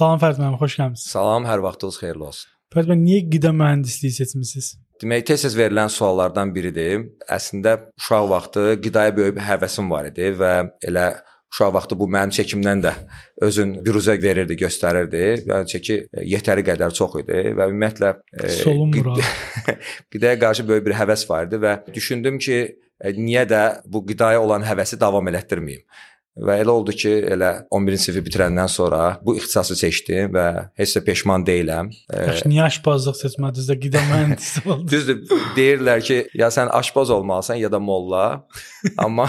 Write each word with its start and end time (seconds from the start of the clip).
Salam 0.00 0.20
Fərid 0.20 0.38
müəllim, 0.40 0.56
xoş 0.56 0.74
gəlmisiniz. 0.80 1.10
Salam, 1.12 1.44
hər 1.44 1.60
vaxtınız 1.60 1.96
xeyirli 2.00 2.24
olsun. 2.24 2.52
Fərid 2.72 2.88
müəllim, 2.88 3.02
niyə 3.04 3.24
qida 3.34 3.50
mühəndisliyi 3.52 4.14
seçmisiniz? 4.16 4.68
Demək, 5.02 5.26
tez-tez 5.28 5.56
verilən 5.58 5.92
suallardan 5.92 6.54
biridir. 6.54 7.02
Əslində 7.36 7.74
uşaq 8.00 8.30
vaxtı 8.30 8.62
qidaya 8.84 9.12
böyük 9.16 9.36
bir 9.36 9.44
həvəsim 9.44 9.92
var 9.92 10.08
idi 10.08 10.30
və 10.40 10.54
elə 10.88 11.04
uşaq 11.52 11.74
vaxtı 11.76 11.98
bu 12.00 12.08
mənim 12.16 12.32
çəkimdən 12.32 12.84
də 12.86 12.94
özün 13.44 13.74
büruzə 13.84 14.16
verirdi, 14.22 14.56
göstərirdi. 14.62 15.24
Yəni 15.50 15.68
çəki 15.74 15.98
yetəri 16.32 16.64
qədər 16.70 16.96
çox 16.96 17.20
idi 17.20 17.42
və 17.58 17.68
ümumiyyətlə 17.68 18.14
solunmur. 18.62 19.20
qidaya 20.14 20.38
qarşı 20.46 20.68
böyük 20.70 20.86
bir 20.88 20.96
həvəs 21.02 21.26
var 21.28 21.50
idi 21.50 21.60
və 21.60 21.76
düşündüm 21.92 22.40
ki, 22.40 22.62
niyə 23.20 23.44
də 23.52 23.64
bu 23.84 24.06
qidaya 24.08 24.40
olan 24.40 24.64
həvəsi 24.64 24.96
davam 25.00 25.28
elətdirməyim. 25.28 25.84
Və 26.38 26.60
elə 26.62 26.70
oldu 26.70 26.94
ki, 26.94 27.10
elə 27.34 27.50
11-ci 27.74 28.06
sinfi 28.06 28.20
bitirəndən 28.28 28.70
sonra 28.70 29.00
bu 29.26 29.34
ixtisası 29.36 29.74
seçdim 29.76 30.30
və 30.36 30.46
heç 30.78 30.94
də 30.96 31.02
peşman 31.08 31.42
deyiləm. 31.46 31.90
Yaxşı, 32.06 32.46
niyə 32.52 32.68
aşpazlıq 32.68 33.18
seçmədiniz 33.18 33.66
də 33.68 33.76
qida 33.82 34.04
mühəndisi 34.12 34.62
oldunuz? 34.64 34.92
Düzdür, 34.92 35.24
deyirlər 35.58 36.04
ki, 36.06 36.20
ya 36.38 36.52
sən 36.54 36.70
aşpaz 36.80 37.10
olmalısan 37.10 37.58
ya 37.60 37.72
da 37.72 37.82
molla. 37.82 38.46
Amma 39.04 39.26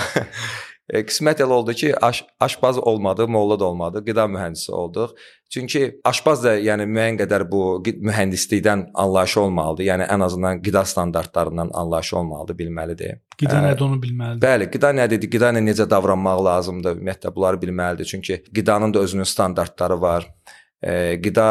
E, 0.91 1.05
qismət 1.07 1.39
elə 1.39 1.55
oldu 1.55 1.73
ki, 1.77 1.93
aş, 2.03 2.25
aşpaz 2.39 2.77
olmadı, 2.77 3.27
molla 3.27 3.55
da 3.59 3.65
olmadı, 3.65 4.01
qida 4.07 4.25
mühəndisi 4.27 4.71
olduq. 4.75 5.13
Çünki 5.51 5.83
aşpaz 6.07 6.43
da 6.43 6.57
yəni 6.59 6.83
müəyyən 6.87 7.19
qədər 7.21 7.45
bu 7.51 7.61
mühəndislikdən 7.87 8.89
anlayışı 9.03 9.39
olmalıdır. 9.41 9.85
Yəni 9.87 10.07
ən 10.11 10.23
azından 10.25 10.61
qida 10.65 10.83
standartlarından 10.85 11.71
anlayışı 11.73 12.17
olmalıdır, 12.17 12.57
bilməlidir. 12.59 13.21
Qida 13.39 13.61
nədir 13.63 13.87
onu 13.87 14.01
bilməlidir. 14.03 14.43
Bəli, 14.43 14.67
qida 14.73 14.91
nədir? 14.99 15.23
Qida 15.31 15.53
ilə 15.55 15.63
necə 15.63 15.87
davranmaq 15.89 16.43
lazımdır? 16.49 16.99
Ümumiyyətlə 16.99 17.35
bunları 17.35 17.61
bilməlidir. 17.63 18.11
Çünki 18.11 18.43
qidanın 18.55 18.93
da 18.93 18.99
özünün 18.99 19.31
standartları 19.31 20.01
var. 20.01 20.27
E, 20.83 21.21
qida 21.23 21.47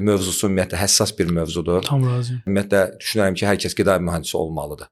mövzusu 0.00 0.48
ümumiyyətlə 0.48 0.80
həssas 0.80 1.12
bir 1.18 1.28
mövzudur. 1.40 1.84
Tam 1.84 2.08
razıyam. 2.08 2.40
Ümumiyyətlə 2.46 2.82
düşünürəm 2.96 3.36
ki, 3.36 3.48
hər 3.52 3.64
kəs 3.66 3.76
qida 3.76 4.00
mühəndisi 4.00 4.36
olmalıdır. 4.36 4.88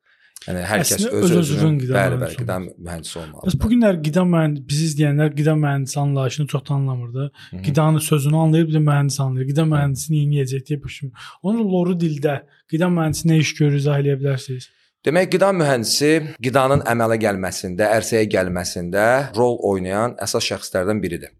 Yəni 0.47 0.61
hər 0.65 0.83
kəs 0.89 1.03
öz 1.05 1.33
özünün 1.37 1.75
bəli, 1.83 2.17
bəli, 2.17 2.37
qida 2.41 2.55
mühəndisi 2.65 3.19
olmalıdır. 3.21 3.45
Bəs 3.45 3.57
bu 3.61 3.69
günlər 3.73 3.99
qida 4.07 4.23
mühəndisi 4.25 4.63
bizi 4.71 4.87
izləyənlər 4.89 5.35
qida 5.37 5.53
mühəndisi 5.61 5.99
anlayışını 6.01 6.47
çox 6.53 6.63
da 6.69 6.75
anlamırdı. 6.79 7.27
Qidanın 7.67 8.05
sözünü 8.07 8.39
anlayır, 8.45 8.69
bir 8.69 8.79
də 8.79 8.83
mühəndis 8.87 9.19
anlayır. 9.21 9.51
Qida 9.51 9.67
mühəndisi 9.69 10.15
nə 10.15 10.23
edəcək 10.45 10.63
deyə 10.71 10.79
düşünürəm. 10.85 11.27
Onun 11.43 11.69
loru 11.75 11.97
dildə 12.01 12.39
qida 12.73 12.89
mühəndisi 12.95 13.29
nə 13.29 13.37
iş 13.45 13.53
görür 13.59 13.77
izah 13.83 14.01
edə 14.01 14.17
bilərsiniz? 14.23 14.71
Demək, 15.05 15.29
qida 15.35 15.53
mühəndisi 15.57 16.11
qidanın 16.45 16.87
əmələ 16.95 17.21
gəlməsində, 17.21 17.93
ərsəyə 18.01 18.25
gəlməsində 18.33 19.05
rol 19.37 19.61
oynayan 19.75 20.17
əsas 20.25 20.49
şəxslərdən 20.49 21.05
biridir. 21.05 21.37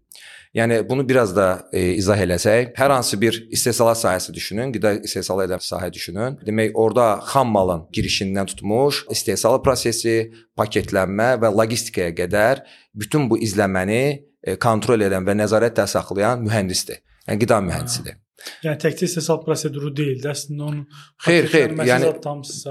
Yəni 0.53 0.89
bunu 0.89 1.09
biraz 1.09 1.35
da 1.35 1.45
e, 1.71 1.93
izah 1.95 2.19
eləsək, 2.19 2.73
hər 2.75 2.91
hansı 2.91 3.15
bir 3.21 3.37
istehsalat 3.55 3.95
sahəsi 4.01 4.33
düşünün, 4.35 4.73
qida 4.75 4.97
istehsal 4.99 5.39
edən 5.45 5.61
sahə 5.63 5.87
düşünün. 5.93 6.35
Demək, 6.43 6.73
orada 6.75 7.05
xam 7.23 7.53
malın 7.55 7.85
girişindən 7.95 8.49
tutmuş, 8.51 9.05
istehsal 9.15 9.61
prosesi, 9.63 10.17
paketlənmə 10.59 11.37
və 11.39 11.53
logistikaya 11.55 12.11
qədər 12.17 12.65
bütün 12.95 13.29
bu 13.31 13.39
izləməni 13.39 14.01
e, 14.43 14.57
kontrol 14.59 14.99
edən 15.07 15.23
və 15.23 15.37
nəzarətdə 15.39 15.87
saxlayan 15.87 16.43
mühəndisdir. 16.43 16.99
Yəni 17.29 17.45
qida 17.45 17.61
mühəndisidir. 17.69 18.17
Yəni 18.65 18.81
təkcə 18.81 19.07
istehsal 19.07 19.39
proseduru 19.45 19.93
deyil, 19.95 20.19
əslində 20.27 20.67
onun 20.67 20.81
Xeyr, 21.23 21.47
xeyr. 21.53 21.75
Yəni 21.87 22.09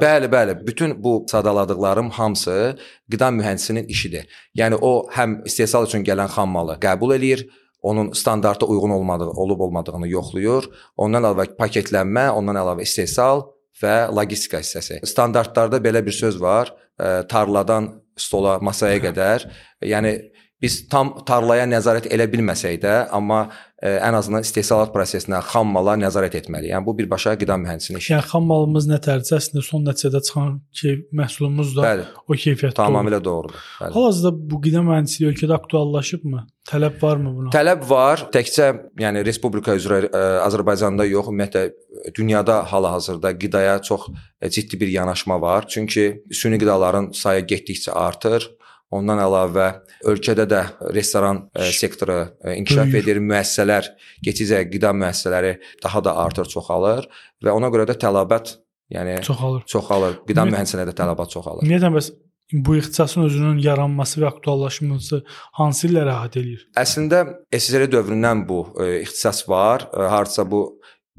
bəli, 0.03 0.28
bəli, 0.28 0.56
bütün 0.67 0.97
bu 1.01 1.14
sadaladıqlarım 1.31 2.11
hamısı 2.19 2.77
qida 3.08 3.31
mühəndisinin 3.39 3.89
işidir. 3.89 4.28
Yəni 4.58 4.77
o 4.83 4.92
həm 5.17 5.39
istehsal 5.48 5.89
üçün 5.89 6.05
gələn 6.05 6.28
xam 6.34 6.51
malı 6.58 6.77
qəbul 6.83 7.14
eləyir, 7.17 7.47
onun 7.83 8.12
standarta 8.12 8.67
uyğun 8.67 8.91
olmadığı, 8.91 9.31
olub-olmadığını 9.31 10.09
yoxlayır. 10.09 10.69
Ondan 10.97 11.25
əlavə 11.25 11.48
paketlənmə, 11.59 12.28
ondan 12.36 12.61
əlavə 12.61 12.84
istehsal 12.84 13.46
və 13.83 13.96
logistika 14.13 14.61
hissəsi. 14.61 15.01
Standartlarda 15.08 15.80
belə 15.83 16.05
bir 16.07 16.17
söz 16.17 16.40
var, 16.40 16.74
ə, 17.01 17.27
tarladan 17.29 17.92
stola, 18.19 18.58
masaya 18.61 19.01
qədər. 19.07 19.48
Yəni 19.86 20.17
biz 20.62 20.76
tam 20.92 21.14
tarlaya 21.26 21.64
nəzarət 21.68 22.10
elə 22.12 22.26
bilməsək 22.30 22.76
də, 22.82 22.94
amma 23.16 23.46
ə, 23.80 23.94
ən 24.04 24.16
azından 24.18 24.44
istehsalat 24.44 24.92
prosesinə, 24.92 25.40
xam 25.48 25.72
mala 25.72 25.94
nəzarət 26.00 26.36
etməliyik. 26.42 26.74
Yəni 26.74 26.84
bu 26.84 26.94
birbaşa 26.98 27.32
qida 27.40 27.56
mühəndisinin 27.62 28.00
işidir. 28.00 28.18
Yəni 28.18 28.28
xam 28.28 28.46
malımız 28.50 28.88
nətərdirsə, 28.90 29.38
əslində 29.40 29.64
son 29.64 29.86
nəticədə 29.88 30.20
çıxan 30.28 30.58
ki, 30.76 30.94
məhsulumuz 31.16 31.72
da 31.78 31.86
Bəli, 31.86 32.06
o 32.26 32.38
keyfiyyətli 32.44 32.76
tamamilə 32.76 33.22
doğrudur. 33.24 33.56
Bəli. 33.80 33.96
Hal-hazırda 33.96 34.34
bu 34.52 34.60
qida 34.66 34.84
mühəndisliyi 34.84 35.32
ölkədə 35.32 35.56
aktuallaşıbmı? 35.56 36.44
Tələb 36.70 37.00
varmı 37.02 37.34
buna? 37.38 37.54
Tələb 37.56 37.88
var. 37.88 38.27
Təkcə 38.36 38.70
yəni 39.00 39.24
respublika 39.27 39.74
üzrə 39.80 40.04
ə, 40.04 40.24
Azərbaycanda 40.44 41.08
yox, 41.08 41.32
ümumiyyətlə 41.32 42.14
dünyada 42.16 42.60
hal-hazırda 42.68 43.32
qidaya 43.40 43.80
çox 43.82 44.10
ciddi 44.44 44.80
bir 44.80 44.92
yanaşma 44.92 45.40
var. 45.40 45.64
Çünki 45.68 46.22
süni 46.30 46.60
qidaların 46.60 47.10
sayı 47.16 47.48
getdikcə 47.48 47.96
artır. 47.96 48.50
Ondan 48.90 49.20
əlavə 49.23 49.67
ölkədə 50.11 50.48
də 50.51 50.62
restoran 50.96 51.45
ə, 51.55 51.68
sektoru 51.74 52.17
ə, 52.18 52.56
inkişaf 52.58 52.96
edir, 52.98 53.20
müəssisələr, 53.23 53.92
keçicə 54.27 54.64
qida 54.70 54.90
müəssisələri 54.96 55.52
daha 55.84 56.02
da 56.02 56.17
artır, 56.24 56.51
çoxalır 56.51 57.06
və 57.45 57.55
ona 57.55 57.70
görə 57.70 57.86
də 57.92 57.95
tələbat 58.02 58.56
yəni 58.90 59.20
çoxalır. 59.27 59.62
Çoxalır. 59.70 60.18
Qida 60.27 60.48
mühəndisliğinə 60.51 60.89
də 60.90 60.96
tələbat 60.98 61.30
çoxalır. 61.36 61.62
Ümumiyyətlə 61.62 61.92
bəs 61.95 62.11
bu 62.52 62.77
ixtisasın 62.80 63.28
özünün 63.28 63.58
yaranması 63.62 64.24
və 64.24 64.27
aktuallaşması 64.33 65.20
hansı 65.61 65.86
illərə 65.86 66.17
əhatə 66.17 66.42
eləyir? 66.42 66.64
Əslində 66.83 67.22
SSR 67.55 67.86
dövründən 67.92 68.42
bu 68.48 68.64
ə, 68.74 68.89
ixtisas 69.05 69.45
var. 69.48 69.86
Ə, 69.95 70.08
hardasa 70.11 70.48
bu 70.51 70.64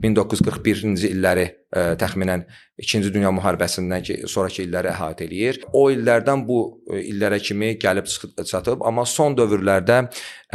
1941-ci 0.02 1.12
illəri 1.14 1.46
ə, 1.46 1.54
e, 1.72 1.84
təxminən 2.02 2.46
2-ci 2.82 3.12
Dünya 3.14 3.32
müharibəsindən 3.36 4.06
ki, 4.06 4.18
sonrakı 4.32 4.64
illəri 4.66 4.90
əhatə 4.92 5.28
eləyir. 5.28 5.62
O 5.78 5.86
illərdən 5.94 6.46
bu 6.48 6.62
e, 6.90 7.04
illərə 7.12 7.40
kimi 7.44 7.76
gəlib 7.82 8.10
çatıb, 8.10 8.82
amma 8.88 9.06
son 9.10 9.38
dövrlərdə 9.38 10.00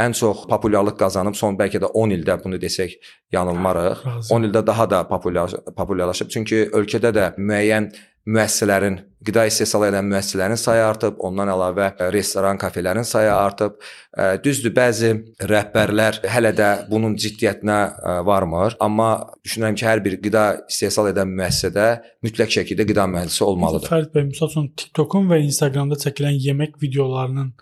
ən 0.03 0.17
çox 0.17 0.45
populyarlıq 0.51 0.99
qazanıb, 0.99 1.37
son 1.39 1.57
bəlkə 1.59 1.81
də 1.83 1.93
10 1.93 2.17
ildə 2.17 2.37
bunu 2.43 2.59
desək 2.61 2.97
yanılmarıq. 3.33 4.03
10 4.33 4.49
ildə 4.49 4.65
daha 4.67 4.89
da 4.89 5.01
populyar 5.07 5.55
populyarlaşıb. 5.77 6.31
Çünki 6.35 6.67
ölkədə 6.75 7.13
də 7.15 7.31
müəyyən 7.39 7.91
müəssisələrin, 8.27 8.97
qida 9.27 9.45
istehsal 9.47 9.85
edən 9.87 10.07
müəssisələrin 10.11 10.59
sayı 10.59 10.83
artıb, 10.83 11.15
ondan 11.23 11.49
əlavə 11.51 11.87
e, 11.95 12.09
restoran, 12.13 12.59
kafelərin 12.59 13.07
sayı 13.07 13.31
artıb. 13.33 13.77
E, 14.11 14.27
düzdür, 14.43 14.73
bəzi 14.75 15.11
rəhbərlər 15.51 16.19
hələ 16.33 16.51
də 16.57 16.69
bunun 16.91 17.15
ciddiyyətinə 17.23 17.77
e, 17.87 18.15
varmır, 18.27 18.75
amma 18.83 19.09
düşünürəm 19.47 19.77
ki, 19.79 19.87
hər 19.87 20.03
bir 20.05 20.17
qida 20.23 20.45
istehsal 20.67 21.11
edən 21.13 21.31
müəssisədə 21.39 21.87
mütləq 22.27 22.53
şəkildə 22.59 22.87
qida 22.91 23.07
mühəndisi 23.13 23.43
olmalıdır. 23.47 23.91
Fərid 23.93 24.13
bəy, 24.15 24.27
məsəl 24.33 24.51
üçün 24.51 24.69
TikTokun 24.83 25.31
və 25.31 25.41
Instagramda 25.47 25.99
çəkilən 26.03 26.37
yemək 26.49 26.77
videolarının 26.83 27.53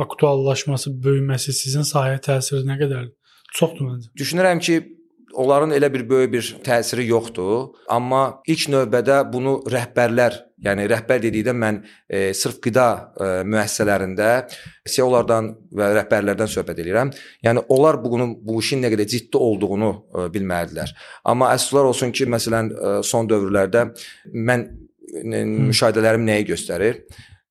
aktuallaşması, 0.00 0.94
böyüməsi 1.04 1.56
sizin 1.56 1.86
sahəyə 1.88 2.20
təsiri 2.28 2.66
nə 2.68 2.76
qədərdir? 2.80 3.16
Çoxdur 3.56 3.88
məncə. 3.88 4.12
Düşünürəm 4.20 4.60
ki, 4.62 4.76
onların 5.32 5.70
elə 5.70 5.92
bir 5.92 6.08
böyük 6.08 6.32
bir 6.32 6.48
təsiri 6.64 7.06
yoxdur, 7.08 7.74
amma 7.88 8.40
ilk 8.48 8.66
növbədə 8.72 9.20
bunu 9.32 9.56
rəhbərlər, 9.70 10.36
yəni 10.64 10.86
rəhbər 10.90 11.22
dedikdə 11.22 11.54
mən 11.56 11.80
e, 12.08 12.32
sırf 12.36 12.58
qida 12.64 12.86
e, 13.14 13.28
müəssisələrində 13.48 14.30
CEO-lardan 14.88 15.52
və 15.76 15.90
rəhbərlərdən 16.00 16.50
söhbət 16.50 16.82
edirəm. 16.84 17.12
Yəni 17.46 17.64
onlar 17.72 18.00
bunun 18.02 18.34
bu 18.46 18.58
işin 18.62 18.82
nə 18.84 18.92
qədər 18.92 19.08
ciddi 19.10 19.40
olduğunu 19.40 19.92
e, 19.92 20.26
bilməlidirlər. 20.34 20.94
Amma 21.30 21.52
əfsuslar 21.54 21.90
olsun 21.92 22.12
ki, 22.12 22.28
məsələn 22.30 22.72
e, 22.72 22.96
son 23.06 23.30
dövrlərdə 23.30 23.86
mən 24.34 24.66
e, 24.66 25.44
müşahidələrim 25.70 26.26
nəyi 26.26 26.50
göstərir? 26.52 27.04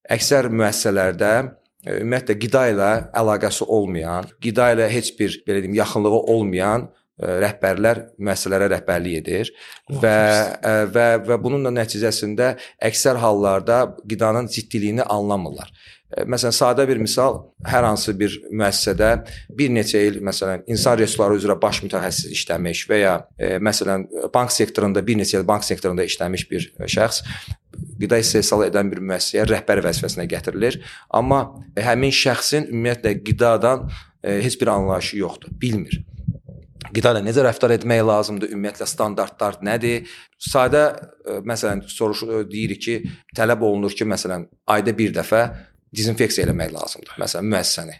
Əksər 0.09 0.51
müəssisələrdə 0.51 1.33
e, 1.39 1.99
ümumiyyətlə 1.99 2.39
qida 2.43 2.69
ilə 2.75 2.93
əlaqəsi 3.23 3.67
olmayan, 3.67 4.29
qida 4.43 4.73
ilə 4.75 4.91
heç 4.91 5.15
bir 5.19 5.41
belə 5.47 5.63
deyim 5.63 5.77
yaxınlığı 5.79 6.23
olmayan 6.35 6.89
rəhbərlər 7.19 8.01
müəssisələrə 8.21 8.69
rəhbərlik 8.75 9.19
edir 9.19 9.51
oh, 9.51 9.99
və 10.03 10.17
ə, 10.55 10.73
və 10.93 11.07
və 11.27 11.37
bunun 11.43 11.67
da 11.67 11.73
nəticəsində 11.81 12.53
əksər 12.89 13.19
hallarda 13.19 13.81
qidanın 14.07 14.47
ciddiliyini 14.51 15.03
anlamırlar. 15.03 15.71
Məsələn, 16.09 16.53
sadə 16.55 16.87
bir 16.89 16.97
misal, 16.97 17.35
hər 17.69 17.85
hansı 17.85 18.15
bir 18.17 18.33
müəssisədə 18.49 19.09
bir 19.53 19.69
neçə 19.75 19.99
il 20.07 20.15
məsələn 20.25 20.63
insan 20.73 20.97
resursları 20.97 21.37
üzrə 21.37 21.53
baş 21.61 21.83
mütəxəssis 21.85 22.33
işləmiş 22.33 22.81
və 22.89 22.97
ya 22.97 23.13
e, 23.37 23.51
məsələn 23.61 24.07
bank 24.33 24.49
sektorunda 24.55 25.03
bir 25.05 25.19
neçə 25.19 25.37
il 25.37 25.45
bank 25.45 25.67
sektorunda 25.67 26.07
işləmiş 26.09 26.47
bir 26.49 26.65
şəxs 26.81 27.21
qida 28.01 28.17
istehsal 28.23 28.65
edən 28.65 28.89
bir 28.89 29.03
müəssisəyə 29.05 29.45
rəhbər 29.51 29.83
vəzifəsinə 29.85 30.25
gətirilir. 30.31 30.79
Amma 31.13 31.43
həmin 31.77 32.15
şəxsin 32.15 32.71
ümumiyyətlə 32.71 33.13
qidadan 33.21 33.85
e, 34.23 34.39
heç 34.41 34.57
bir 34.61 34.73
anlayışı 34.73 35.21
yoxdur, 35.21 35.53
bilmir 35.61 36.01
qida 36.95 37.13
ilə 37.13 37.23
necə 37.25 37.43
rəftar 37.45 37.73
etmək 37.75 38.03
lazımdır, 38.07 38.51
ümumiyyətlə 38.55 38.87
standartlar 38.89 39.59
nədir? 39.65 40.07
Sadə 40.39 40.83
e, 40.89 41.39
məsələn 41.47 41.83
soruşur 41.91 42.45
deyirik 42.49 42.83
ki, 42.85 42.99
tələb 43.35 43.63
olunur 43.67 43.95
ki, 43.95 44.07
məsələn 44.07 44.47
ayda 44.75 44.95
bir 44.95 45.13
dəfə 45.15 45.43
dezinfeksiya 45.95 46.47
eləmək 46.47 46.71
lazımdır. 46.75 47.17
Məsələn, 47.21 47.49
müəssisəni. 47.53 47.97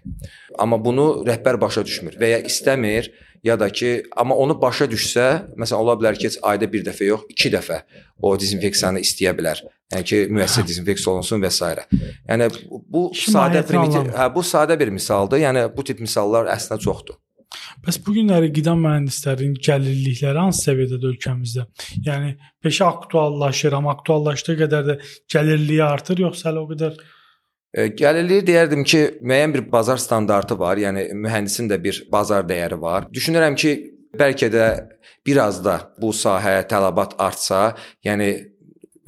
Amma 0.61 0.79
bunu 0.83 1.09
rəhbər 1.27 1.59
başa 1.61 1.83
düşmür 1.85 2.19
və 2.21 2.35
ya 2.35 2.39
istəmir 2.45 3.09
ya 3.43 3.55
da 3.59 3.69
ki, 3.69 3.91
amma 4.19 4.35
onu 4.35 4.55
başa 4.61 4.87
düşsə, 4.91 5.27
məsələn, 5.59 5.79
ola 5.79 5.95
bilər 5.99 6.17
ki, 6.19 6.29
heç 6.29 6.39
ayda 6.45 6.67
bir 6.71 6.83
dəfə 6.87 7.07
yox, 7.07 7.27
2 7.35 7.51
dəfə 7.55 7.81
o 8.21 8.33
dezinfeksiyanı 8.39 9.03
istəyə 9.05 9.33
bilər. 9.37 9.63
Yəni 9.93 10.07
ki, 10.11 10.19
müəssisə 10.35 10.65
dezinfeksiya 10.67 11.13
olunsun 11.13 11.41
və 11.43 11.51
s. 11.53 11.71
Yəni 12.27 12.49
bu 12.67 13.07
sadə 13.15 13.63
primitiv, 13.65 14.11
hə, 14.15 14.27
bu 14.35 14.43
sadə 14.45 14.77
bir 14.79 14.91
misaldır. 14.93 15.41
Yəni 15.45 15.65
bu 15.75 15.87
tip 15.87 16.03
misallar 16.03 16.51
əslində 16.51 16.81
çoxdur. 16.83 17.17
Bəs 17.85 17.99
bu 18.05 18.15
günləri 18.17 18.49
qida 18.55 18.73
mühəndislərinin 18.79 19.55
gəlirlikləri 19.67 20.43
hansı 20.43 20.69
səviyyədədir 20.69 21.13
ölkəmizdə? 21.13 21.65
Yəni 22.07 22.33
peşə 22.63 22.89
aktuallaşır, 22.89 23.77
amma 23.79 23.93
aktuallaşdığı 23.97 24.57
qədər 24.63 24.89
də 24.89 24.97
gəlirliyi 25.33 25.85
artır, 25.85 26.25
yoxsa 26.27 26.51
hələ 26.51 26.65
o 26.65 26.69
qədər 26.73 26.99
Gəlirliyi 27.69 28.41
deyərdim 28.47 28.81
ki, 28.81 28.99
müəyyən 29.21 29.51
bir 29.53 29.67
bazar 29.71 29.99
standartı 30.01 30.55
var, 30.57 30.79
yəni 30.81 31.11
mühəndisin 31.13 31.67
də 31.69 31.77
bir 31.83 31.99
bazar 32.11 32.47
dəyəri 32.49 32.79
var. 32.81 33.05
Düşünürəm 33.13 33.53
ki, 33.61 33.73
bəlkə 34.17 34.49
də 34.49 34.69
biraz 35.25 35.59
da 35.61 35.75
bu 36.01 36.09
sahəyə 36.09 36.63
tələbat 36.71 37.13
artsa, 37.21 37.75
yəni 38.05 38.31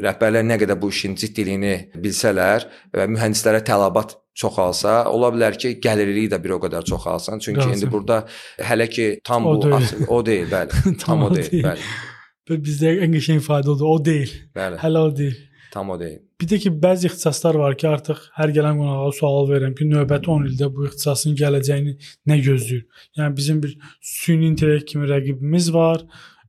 rəhbərlər 0.02 0.46
nə 0.46 0.60
qədər 0.62 0.78
bu 0.82 0.92
işin 0.94 1.18
ciddiliyini 1.18 1.74
bilsələr 2.04 2.68
və 2.94 3.08
mühəndislərə 3.16 3.64
tələbat 3.66 4.21
çoxalsa, 4.36 5.12
ola 5.12 5.30
bilər 5.36 5.58
ki, 5.60 5.76
gəlirliyi 5.84 6.32
də 6.32 6.40
bir 6.44 6.56
o 6.58 6.62
qədər 6.64 6.86
çoxalsın. 6.88 7.40
Çünki 7.40 7.60
Razım. 7.60 7.74
indi 7.74 7.92
burada 7.92 8.26
hələ 8.60 8.90
ki 8.90 9.08
tam 9.24 9.46
o 9.46 9.56
bu 9.56 9.62
deyil. 9.72 10.08
o 10.08 10.26
deyil, 10.26 10.50
bəli. 10.56 10.82
tam, 10.84 10.96
tam 11.06 11.24
o 11.24 11.36
deyil, 11.36 11.52
deyil, 11.52 11.64
bəli. 11.70 12.60
Bizdə 12.66 12.98
ən 13.06 13.16
qəşəng 13.16 13.40
ifadə 13.40 13.72
odur, 13.72 13.88
o 13.88 13.98
deyil. 14.06 14.32
Bəli. 14.56 14.80
Hələ 14.82 15.06
o 15.08 15.16
deyil. 15.16 15.38
Tam 15.72 15.90
o 15.90 16.00
deyil. 16.00 16.20
Bir 16.42 16.50
də 16.52 16.58
ki, 16.60 16.72
bəzi 16.84 17.08
ixtisaslar 17.08 17.56
var 17.62 17.78
ki, 17.80 17.88
artıq 17.88 18.20
hər 18.36 18.52
gələn 18.56 18.80
qonağa 18.82 19.12
sual 19.16 19.48
verirəm 19.52 19.76
ki, 19.78 19.88
növbəti 19.88 20.32
10 20.34 20.50
ildə 20.50 20.68
bu 20.74 20.88
ixtisasın 20.90 21.38
gələcəyini 21.40 21.94
nə 22.28 22.38
gözləyir? 22.48 22.84
Yəni 23.20 23.38
bizim 23.38 23.62
bir 23.64 23.78
süni 24.02 24.50
intellekt 24.52 24.90
kimi 24.92 25.08
rəqibimiz 25.08 25.72
var, 25.74 26.04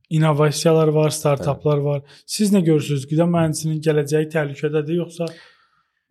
innovasiyalar 0.09 0.91
var, 0.97 1.15
startaplar 1.15 1.77
var. 1.77 2.01
Siz 2.25 2.51
nə 2.53 2.63
görürsüz? 2.65 3.07
Qida 3.07 3.29
mühəndisinin 3.29 3.79
gələcəyi 3.85 4.27
təhlükədədir 4.33 4.99
yoxsa 4.99 5.29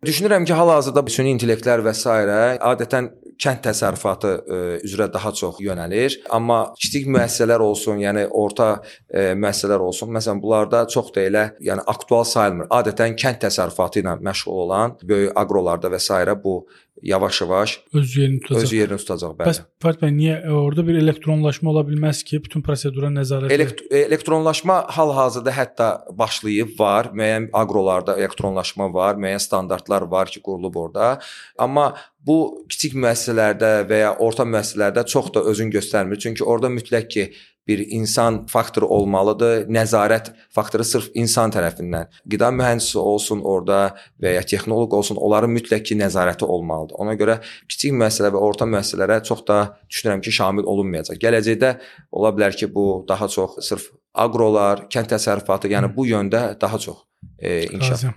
Düşünürəm 0.05 0.43
ki, 0.45 0.51
hal-hazırda 0.53 1.01
süni 1.15 1.31
intellektlər 1.31 1.79
və 1.85 1.93
s. 1.95 2.11
adətən 2.59 3.05
kənd 3.39 3.61
təsərrüfatı 3.63 4.31
ə, 4.33 4.57
e, 4.57 4.79
üzrə 4.87 5.07
daha 5.13 5.31
çox 5.35 5.61
yönəlir, 5.63 6.17
amma 6.35 6.57
kiçik 6.75 7.07
müəssisələr 7.07 7.63
olsun, 7.63 8.01
yəni 8.03 8.25
orta 8.27 8.67
ə, 8.73 8.81
e, 9.07 9.23
müəssisələr 9.39 9.85
olsun, 9.85 10.11
məsələn, 10.17 10.41
bunlarda 10.43 10.83
çox 10.91 11.13
da 11.15 11.23
elə, 11.23 11.45
yəni 11.69 11.85
aktual 11.95 12.27
sayılmır. 12.27 12.67
Adətən 12.79 13.15
kənd 13.19 13.39
təsərrüfatı 13.45 14.03
ilə 14.03 14.17
məşğul 14.27 14.59
olan 14.65 14.97
böyük 15.07 15.39
aqrolarda 15.39 15.91
və 15.93 16.01
s. 16.03 16.19
bu 16.43 16.57
yavaş-yavaş 17.01 17.79
öz 17.93 18.17
yerini 18.17 18.39
tutacaq. 18.39 18.63
Öz 18.63 18.73
yerini 18.73 18.97
tutacaq, 18.97 19.33
bəli. 19.39 19.49
Bəs 19.49 19.59
Fərid 19.83 20.01
bəy, 20.03 20.11
niyə 20.15 20.35
orada 20.55 20.85
bir 20.87 20.99
elektronlaşma 21.01 21.71
ola 21.71 21.83
bilməz 21.87 22.21
ki, 22.27 22.39
bütün 22.45 22.63
prosedura 22.63 23.09
nəzarət 23.11 23.51
Elekt 23.51 23.81
elektronlaşma 23.91 24.77
hal-hazırda 24.95 25.55
hətta 25.57 25.87
başlayıb 26.19 26.77
var. 26.79 27.11
Müəyyən 27.17 27.49
aqrolarda 27.53 28.17
elektronlaşma 28.21 28.91
var, 28.93 29.17
müəyyən 29.19 29.43
standartlar 29.43 30.07
var 30.11 30.31
ki, 30.31 30.41
qurulub 30.45 30.75
orada. 30.75 31.19
Amma 31.57 31.93
bu 32.23 32.65
kiçik 32.69 32.93
müəssisələrdə 32.95 33.73
və 33.89 34.03
ya 34.05 34.13
orta 34.23 34.45
müəssisələrdə 34.47 35.05
çox 35.09 35.33
da 35.35 35.43
özün 35.49 35.73
göstərmir. 35.73 36.21
Çünki 36.23 36.43
orada 36.43 36.71
mütləq 36.71 37.09
ki, 37.09 37.27
bir 37.67 37.79
insan 37.95 38.45
faktoru 38.51 38.87
olmalıdır. 38.87 39.67
Nəzarət 39.71 40.31
faktoru 40.53 40.85
sırf 40.87 41.09
insan 41.13 41.53
tərəfindən. 41.53 42.09
Qida 42.29 42.51
mühəndisi 42.55 42.97
olsun 42.99 43.43
orada 43.43 43.95
və 44.21 44.35
ya 44.37 44.43
texnoloq 44.47 44.93
olsun, 44.97 45.19
onların 45.21 45.53
mütləq 45.53 45.85
ki, 45.89 45.97
nəzarəti 46.01 46.47
olmalıdır. 46.47 46.99
Ona 47.03 47.15
görə 47.19 47.39
kiçik 47.69 47.95
müəssisələr 47.95 48.35
və 48.35 48.43
orta 48.49 48.67
müəssisələrə 48.69 49.21
çox 49.29 49.45
da 49.47 49.61
düşünürəm 49.87 50.23
ki, 50.25 50.35
şamil 50.39 50.67
olunmayacaq. 50.75 51.21
Gələcəkdə 51.23 51.73
ola 52.11 52.33
bilər 52.35 52.57
ki, 52.59 52.71
bu 52.73 53.05
daha 53.07 53.31
çox 53.31 53.61
sırf 53.63 53.89
aqrolar, 54.13 54.87
kənd 54.93 55.15
təsərrüfatı, 55.15 55.71
yəni 55.73 55.89
bu 55.95 56.05
yöndə 56.09 56.51
daha 56.61 56.79
çox 56.79 57.01
e, 57.39 57.63
inkişaf. 57.63 57.91
Razıyam. 57.91 58.15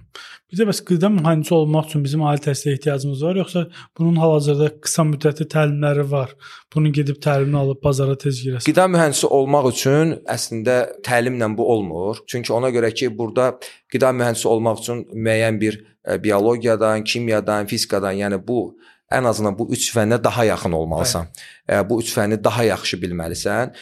Bir 0.53 0.61
də 0.61 0.67
bəs 0.69 0.79
qida 0.87 1.09
mühəndisi 1.11 1.51
olmaq 1.57 1.89
üçün 1.89 2.05
bizim 2.05 2.21
ali 2.23 2.39
təhsilə 2.45 2.77
ehtiyacımız 2.77 3.23
var, 3.25 3.39
yoxsa 3.41 3.65
bunun 3.99 4.21
hal-hazırda 4.23 4.69
qısa 4.85 5.03
müddətli 5.09 5.47
təlimləri 5.51 6.05
var? 6.11 6.37
Bunu 6.75 6.93
gedib 6.95 7.19
təlimini 7.25 7.59
alıb 7.59 7.81
bazara 7.83 8.15
tez 8.15 8.39
girəsən. 8.45 8.69
Qida 8.69 8.85
mühəndisi 8.93 9.27
olmaq 9.27 9.67
üçün 9.73 10.15
əslində 10.37 10.77
təlimlə 11.09 11.51
bu 11.59 11.67
olmur. 11.75 12.23
Çünki 12.31 12.55
ona 12.55 12.71
görə 12.71 12.93
ki, 12.95 13.11
burada 13.19 13.57
qida 13.93 14.13
mühəndisi 14.21 14.47
olmaq 14.53 14.85
üçün 14.85 15.03
müəyyən 15.11 15.59
bir 15.61 15.81
e, 15.83 16.23
biologiyadan, 16.23 17.03
kimyadan, 17.05 17.67
fizikadan, 17.67 18.15
yəni 18.23 18.39
bu 18.47 18.77
ən 19.13 19.29
azından 19.29 19.55
bu 19.59 19.69
üç 19.75 19.91
fənnə 19.95 20.19
daha 20.23 20.45
yaxın 20.45 20.73
olmalısan. 20.73 21.29
Hə. 21.69 21.83
Bu 21.89 22.01
üç 22.03 22.11
fənni 22.15 22.39
daha 22.43 22.65
yaxşı 22.65 22.99
bilməlisən. 23.03 23.73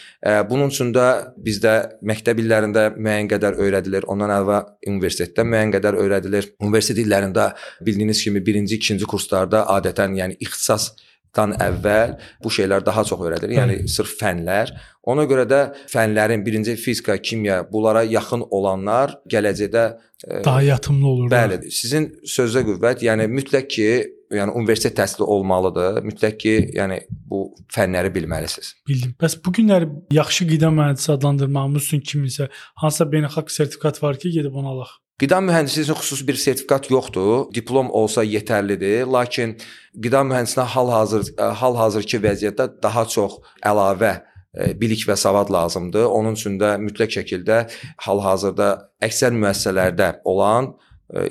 Bunun 0.50 0.72
üçün 0.72 0.92
də 0.96 1.06
bizdə 1.46 1.74
məktəb 2.04 2.42
illərində 2.42 2.90
müəyyən 2.96 3.30
qədər 3.32 3.58
öyrədilir. 3.64 4.08
Ondan 4.12 4.34
əvvəl 4.36 4.68
universitetdə 4.92 5.46
müəyyən 5.48 5.72
qədər 5.78 5.98
öyrədilir. 6.04 6.52
Universitet 6.60 7.00
illərində 7.04 7.50
bildiyiniz 7.84 8.22
kimi 8.24 8.44
1-ci, 8.44 8.80
2-ci 8.80 9.08
kurslarda 9.08 9.64
adətən 9.78 10.16
yəni 10.20 10.40
ixtisas 10.44 10.92
dan 11.36 11.54
əvvəl 11.60 12.16
bu 12.44 12.52
şeylər 12.56 12.84
daha 12.86 13.04
çox 13.04 13.20
öyrədilir. 13.26 13.56
Yəni 13.58 13.78
sırf 13.90 14.16
fənlər. 14.20 14.72
Ona 15.10 15.26
görə 15.28 15.44
də 15.48 15.60
fənlərin 15.92 16.44
birinci 16.46 16.76
fizika, 16.80 17.16
kimya 17.18 17.62
bunlara 17.72 18.04
yaxın 18.08 18.46
olanlar 18.50 19.18
gələcəkdə 19.30 19.84
daha 20.44 20.62
yatımlı 20.62 21.06
olur. 21.06 21.30
Bəli, 21.32 21.58
sizin 21.74 22.08
sözə 22.28 22.64
qüvvət, 22.64 23.04
yəni 23.04 23.26
mütləq 23.28 23.68
ki, 23.76 23.88
yəni 24.34 24.54
universitet 24.56 24.96
təhsili 24.98 25.26
olmalıdır. 25.36 26.00
Mütləq 26.06 26.38
ki, 26.40 26.54
yəni 26.78 27.00
bu 27.30 27.44
fənləri 27.74 28.12
bilməlisiniz. 28.14 28.72
Bildim. 28.88 29.14
Bəs 29.20 29.36
bu 29.44 29.52
günləri 29.58 29.90
yaxşı 30.16 30.48
qida 30.48 30.72
mühəndisi 30.74 31.12
adlandırmağımız 31.18 31.88
üçün 31.90 32.04
kiminsə 32.08 32.48
hansısa 32.80 33.10
beynəlxalq 33.12 33.52
sertifikat 33.52 34.02
var 34.02 34.20
ki, 34.20 34.32
gedib 34.38 34.56
onu 34.56 34.72
alaq? 34.76 34.96
Qida 35.22 35.38
mühəndisliyi 35.46 35.84
üçün 35.84 35.98
xüsusi 36.00 36.24
bir 36.28 36.34
sertifikat 36.34 36.88
yoxdur. 36.90 37.46
Diplom 37.54 37.90
olsa 37.94 38.24
yetərlidir, 38.26 39.04
lakin 39.06 39.52
qida 40.02 40.24
mühəndisinə 40.26 40.64
hal-hazır 40.72 41.28
hal-hazırki 41.60 42.18
vəziyyətdə 42.24 42.66
daha 42.82 43.04
çox 43.14 43.36
əlavə 43.70 44.10
bilik 44.80 45.04
və 45.06 45.14
savad 45.24 45.52
lazımdır. 45.54 46.08
Onun 46.18 46.34
üçün 46.38 46.58
də 46.58 46.72
mütləq 46.82 47.14
şəkildə 47.18 47.60
hal-hazırda 48.06 48.68
əksər 49.06 49.38
müəssisələrdə 49.38 50.10
olan 50.34 50.72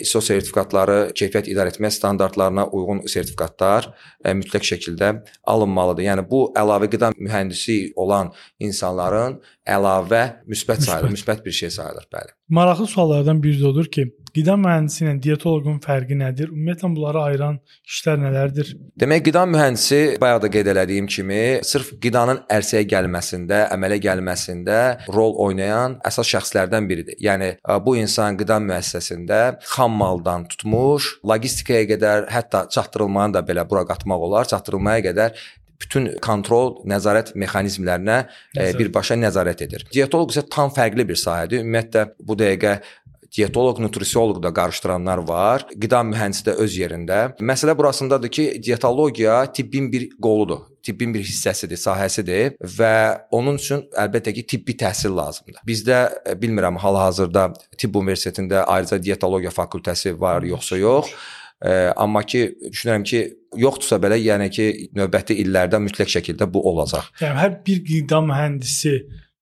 ISO 0.04 0.22
sertifikatları 0.24 0.98
keyfiyyət 1.18 1.50
idarəetmə 1.52 1.90
standartlarına 1.92 2.68
uyğun 2.72 3.04
sertifikatlar 3.12 3.90
mütləq 4.24 4.64
şəkildə 4.70 5.12
alınmalıdır. 5.44 6.08
Yəni 6.08 6.26
bu 6.30 6.46
əlavə 6.60 6.90
qida 6.92 7.12
mühəndisi 7.18 7.94
olan 8.00 8.32
insanların 8.64 9.40
əlavə 9.68 10.24
müsbət 10.48 10.86
sayılır, 10.88 11.14
müsbət 11.18 11.44
bir 11.46 11.56
şey 11.60 11.74
sayılır, 11.78 12.08
bəli. 12.14 12.36
Maraqlı 12.54 12.88
suallardan 12.88 13.44
biri 13.44 13.60
də 13.60 13.68
odur 13.72 13.92
ki, 13.92 14.08
qida 14.34 14.56
mühəndisi 14.58 15.04
ilə 15.04 15.14
dietoloqun 15.22 15.78
fərqi 15.84 16.18
nədir? 16.18 16.50
Ümumiyyətlə 16.54 16.90
bunları 16.96 17.22
ayıran 17.22 17.60
işlər 17.86 18.20
nələrdir? 18.24 18.72
Demək, 19.00 19.28
qida 19.28 19.44
mühəndisi 19.50 20.00
bayaq 20.22 20.42
da 20.46 20.52
qeyd 20.56 20.72
elədiyim 20.74 21.10
kimi, 21.16 21.42
sırf 21.70 21.94
qidanın 22.04 22.42
ərsəyə 22.58 22.88
gəlməsində, 22.90 23.64
əmələ 23.76 24.00
gəlməsində 24.08 24.80
rol 25.14 25.38
oynayan 25.46 26.00
əsas 26.10 26.32
şəxslərdən 26.34 26.90
biridir. 26.90 27.20
Yəni 27.22 27.54
bu 27.86 27.98
insan 28.02 28.40
qida 28.40 28.58
müəssisəsində 28.64 29.42
xam 29.76 30.00
maldan 30.02 30.48
tutmuş, 30.50 31.20
logistikaya 31.30 31.90
qədər, 31.94 32.32
hətta 32.34 32.66
çatdırılmanı 32.74 33.38
da 33.38 33.46
belə 33.46 33.68
bura 33.70 33.86
qatmaq 33.94 34.30
olar, 34.32 34.50
çatdırılmaya 34.50 35.06
qədər 35.12 35.44
bütün 35.84 36.10
kontrol, 36.24 36.78
nəzarət 36.88 37.34
mexanizmlərinə 37.40 38.18
e, 38.56 38.70
birbaşa 38.78 39.18
nəzarət 39.20 39.66
edir. 39.68 39.86
Dietoloq 39.94 40.34
isə 40.34 40.46
tam 40.52 40.72
fərqli 40.74 41.06
bir 41.10 41.20
sahədir. 41.20 41.64
Ümumiyyətlə 41.64 42.06
bu 42.24 42.38
dəqiqə 42.40 42.78
dietoloq, 43.38 43.80
nutrisioloq 43.82 44.44
da 44.44 44.54
qarışdıranlar 44.54 45.24
var. 45.28 45.66
Qida 45.74 46.04
mühəndisi 46.10 46.48
də 46.50 46.58
öz 46.64 46.78
yerində. 46.78 47.24
Məsələ 47.42 47.78
burasındadır 47.78 48.34
ki, 48.38 48.46
dietologiya 48.66 49.46
tibbin 49.54 49.92
bir 49.92 50.10
qoludur 50.22 50.70
tibbin 50.84 51.14
bir 51.16 51.24
hissəsidir, 51.24 51.80
sahəsidir 51.80 52.58
və 52.78 52.96
onun 53.32 53.56
üçün 53.60 53.86
əlbəttə 54.00 54.34
ki, 54.36 54.44
tibbi 54.54 54.76
təhsil 54.80 55.16
lazımdır. 55.16 55.62
Bizdə 55.68 56.00
e, 56.28 56.36
bilmirəm 56.40 56.76
hal-hazırda 56.84 57.46
tibb 57.80 57.96
universitetində 58.02 58.66
ayrıca 58.68 59.00
dietologiya 59.04 59.54
fakültəsi 59.56 60.18
var 60.20 60.44
yoxsa 60.48 60.82
yox. 60.82 61.16
Amma 61.96 62.26
ki, 62.28 62.42
düşünürəm 62.74 63.06
ki, 63.08 63.20
yoxdursa 63.56 63.96
belə, 64.04 64.18
yəni 64.20 64.50
ki, 64.52 64.66
növbəti 64.98 65.38
illərdə 65.46 65.80
mütləq 65.80 66.10
şəkildə 66.18 66.50
bu 66.52 66.60
olacaq. 66.74 67.06
Yəni 67.22 67.40
hər 67.40 67.54
bir 67.64 67.80
qida 67.88 68.20
mühəndisi 68.26 68.98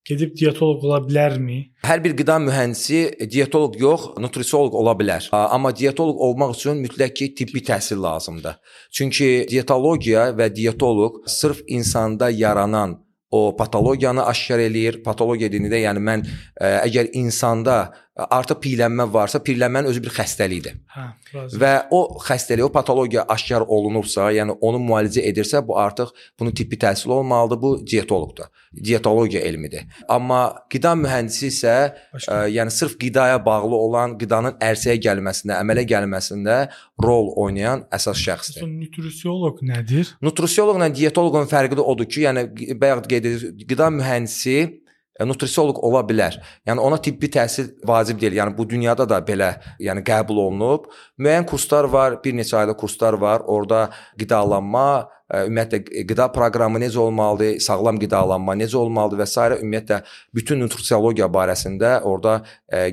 gedib 0.08 0.34
dietoloq 0.38 0.84
ola 0.86 0.98
bilərmi? 1.04 1.58
Hər 1.86 2.02
bir 2.04 2.16
qida 2.18 2.38
mühəndisi 2.42 3.28
dietoloq 3.32 3.78
yox, 3.80 4.08
nutrisioloq 4.22 4.74
ola 4.78 4.94
bilər. 4.98 5.28
Amma 5.32 5.72
dietoloq 5.76 6.20
olmaq 6.28 6.56
üçün 6.56 6.82
mütləq 6.82 7.14
ki, 7.18 7.30
tibbi 7.38 7.62
təhsil 7.66 8.02
lazımdır. 8.02 8.58
Çünki 8.90 9.30
dietologiya 9.50 10.30
və 10.38 10.50
dietoloq 10.54 11.22
sırf 11.30 11.62
insanda 11.66 12.30
yaranan 12.30 12.98
o 13.32 13.56
patologiyanı 13.56 14.26
aşkar 14.28 14.60
eləyir. 14.60 15.00
Patologiya 15.04 15.48
dediyində, 15.52 15.80
yəni 15.80 16.02
mən 16.04 16.26
ə, 16.26 16.82
əgər 16.84 17.14
insanda 17.16 17.78
artıq 18.12 18.58
piyələnmə 18.60 19.06
varsa, 19.12 19.40
piyələnmənin 19.40 19.88
özü 19.88 20.02
bir 20.04 20.12
xəstəlikdir. 20.12 20.74
Hə, 20.92 21.04
razı. 21.32 21.60
Və 21.60 21.70
o 21.96 22.00
xəstəlik, 22.20 22.66
o 22.66 22.72
patologiya 22.72 23.24
aşkar 23.32 23.64
olunubsa, 23.64 24.26
yəni 24.36 24.58
onu 24.60 24.80
müalicə 24.84 25.24
edirsə, 25.30 25.62
bu 25.64 25.78
artıq 25.80 26.12
bunun 26.38 26.52
tibbi 26.52 26.76
təhsili 26.76 27.14
olmalıdır. 27.16 27.60
Bu 27.62 27.70
dietoloqdur. 27.86 28.50
Dietologiya 28.84 29.40
elmidir. 29.48 29.86
Amma 30.08 30.42
qida 30.72 30.92
mühəndisi 30.96 31.48
isə 31.48 31.74
Başqa. 32.12 32.36
ə, 32.36 32.52
yəni 32.52 32.72
sırf 32.72 32.98
qidaya 33.00 33.40
bağlı 33.46 33.80
olan, 33.88 34.18
qidanın 34.20 34.60
ərsəyə 34.60 34.98
gəlməsində, 35.08 35.56
əmələ 35.60 35.86
gəlməsində 35.88 36.58
rol 37.02 37.32
oynayan 37.46 37.86
əsas 37.92 38.20
şəxsdir. 38.20 38.68
Nutrisioloq 38.68 39.64
nədir? 39.64 40.12
Nutrisioloqla 40.20 40.92
dietoloqun 40.92 41.48
fərqi 41.48 41.80
də 41.80 41.88
odur 41.94 42.08
ki, 42.08 42.26
yəni 42.28 42.46
bayaq 42.80 43.08
qeyd 43.08 43.32
etdik, 43.32 43.68
qida 43.72 43.88
mühəndisi 43.92 44.81
nutrisioloq 45.20 45.80
ola 45.84 46.02
bilər. 46.08 46.38
Yəni 46.68 46.80
ona 46.80 46.98
tibbi 47.02 47.28
təhsil 47.32 47.72
vacib 47.86 48.20
deyil. 48.20 48.38
Yəni 48.40 48.56
bu 48.56 48.66
dünyada 48.68 49.06
da 49.08 49.20
belə, 49.24 49.54
yəni 49.82 50.04
qəbul 50.06 50.40
olunub. 50.46 50.88
Müəyyən 51.20 51.46
kurslar 51.48 51.88
var, 51.92 52.18
bir 52.24 52.36
neçə 52.38 52.62
aylıq 52.62 52.78
kurslar 52.80 53.18
var. 53.20 53.44
Orda 53.46 53.88
qidalanma, 54.20 55.08
ümumiyyətlə 55.32 56.06
qida 56.08 56.26
proqramı 56.32 56.80
necə 56.82 56.98
olmalıdır, 56.98 57.60
sağlam 57.60 57.98
qidalanma 58.02 58.54
necə 58.60 58.76
olmalıdır 58.76 59.22
və 59.22 59.26
s. 59.26 59.40
ümumiyyətlə 59.62 60.02
bütün 60.34 60.60
nutrisiologiya 60.60 61.26
barəsində 61.26 62.00
orada 62.02 62.42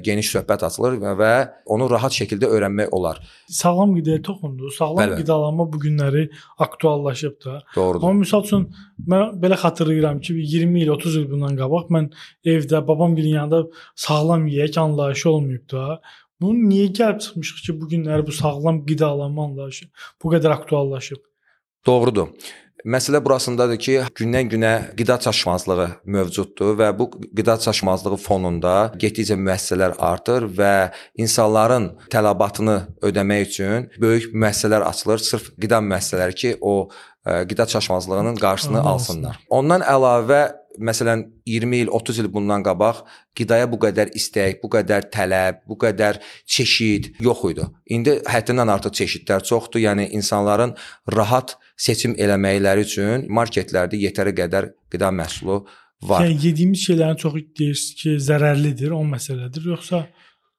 geniş 0.07 0.36
söhbət 0.36 0.65
açılır 0.67 1.00
və- 1.19 1.50
onu 1.65 1.89
rahat 1.89 2.12
şəkildə 2.12 2.48
öyrənmək 2.55 2.89
olar. 2.91 3.19
Sağlam 3.50 3.95
qidaya 3.95 4.21
toxundu. 4.21 4.71
Sağlam 4.71 5.03
Bəli. 5.03 5.17
qidalanma 5.21 5.74
bu 5.74 5.79
günləri 5.79 6.29
aktuallaşıb 6.57 7.45
da. 7.45 7.63
Doğrudur. 7.75 8.07
Amma 8.07 8.19
misal 8.19 8.43
üçün 8.43 8.69
mən 9.07 9.36
belə 9.41 9.55
xatırlayıram 9.55 10.19
ki, 10.19 10.36
bir 10.36 10.43
20 10.43 10.81
il, 10.81 10.89
30 10.89 11.15
il 11.15 11.31
bundan 11.31 11.55
qabaq 11.57 11.89
mən 11.95 12.12
evdə 12.45 12.88
babamgilin 12.88 13.36
yanında 13.39 13.63
sağlam 13.95 14.48
yeyək 14.48 14.79
anlayışı 14.79 15.29
olmayıb 15.29 15.71
da. 15.71 16.01
Bunu 16.41 16.69
niyə 16.69 16.88
gəlib 16.98 17.19
çıxmışıq 17.19 17.57
ki, 17.65 17.81
bu 17.81 17.89
günləri 17.89 18.27
bu 18.27 18.31
sağlam 18.31 18.86
qidalanma 18.86 19.43
anlayışı 19.45 19.86
bu 20.24 20.33
qədər 20.33 20.53
aktuallaşıb? 20.53 21.28
Doğrudur. 21.86 22.33
Məsələ 22.88 23.19
burasındadır 23.19 23.79
ki, 23.83 23.95
gündən-günə 24.15 24.71
qida 24.95 25.17
çaşmazlığı 25.19 25.88
mövcuddur 26.07 26.77
və 26.79 26.93
bu 26.95 27.09
qida 27.12 27.57
çaşmazlığı 27.59 28.15
fonunda 28.24 28.75
getdikcə 29.01 29.36
müəssisələr 29.36 29.98
artır 30.00 30.48
və 30.48 30.91
insanların 31.19 31.89
tələbatını 32.13 32.77
ödəmək 33.03 33.43
üçün 33.50 33.89
böyük 34.00 34.31
müəssisələr 34.31 34.88
açılır, 34.88 35.19
sırf 35.27 35.51
qida 35.59 35.81
müəssisələri 35.83 36.39
ki, 36.41 36.53
o 36.62 36.88
ə, 37.27 37.43
qida 37.51 37.67
çaşmazlığının 37.67 38.39
qarşısını 38.39 38.79
Onu 38.79 38.89
alsınlar. 38.95 39.43
Ondan 39.50 39.83
əlavə 39.83 40.41
məsələn 40.79 41.25
20 41.45 41.81
il, 41.83 41.89
30 41.89 42.21
il 42.24 42.29
bundan 42.33 42.63
qabaq 42.65 43.01
qidaya 43.38 43.67
bu 43.71 43.79
qədər 43.83 44.13
istək, 44.19 44.59
bu 44.63 44.71
qədər 44.75 45.09
tələb, 45.13 45.62
bu 45.69 45.77
qədər 45.83 46.21
çeşid 46.45 47.12
yox 47.25 47.43
idi. 47.51 47.67
İndi 47.95 48.15
həddindən 48.29 48.71
artıq 48.75 48.95
çeşidlər 49.01 49.45
çoxdur. 49.50 49.83
Yəni 49.83 50.09
insanların 50.17 50.75
rahat 51.15 51.57
seçim 51.77 52.15
eləməkləri 52.15 52.88
üçün 52.88 53.27
marketlərdə 53.29 54.00
yetəri 54.00 54.36
qədər 54.41 54.71
qida 54.91 55.12
məhsulu 55.15 55.62
var. 56.01 56.25
Yəni 56.25 56.39
yediyimiz 56.48 56.88
şeylərin 56.88 57.21
çoxu 57.21 57.45
deyirsiniz 57.59 58.01
ki, 58.01 58.15
zərərlidir, 58.29 58.95
o 58.95 59.03
məsələdir, 59.07 59.69
yoxsa 59.75 60.07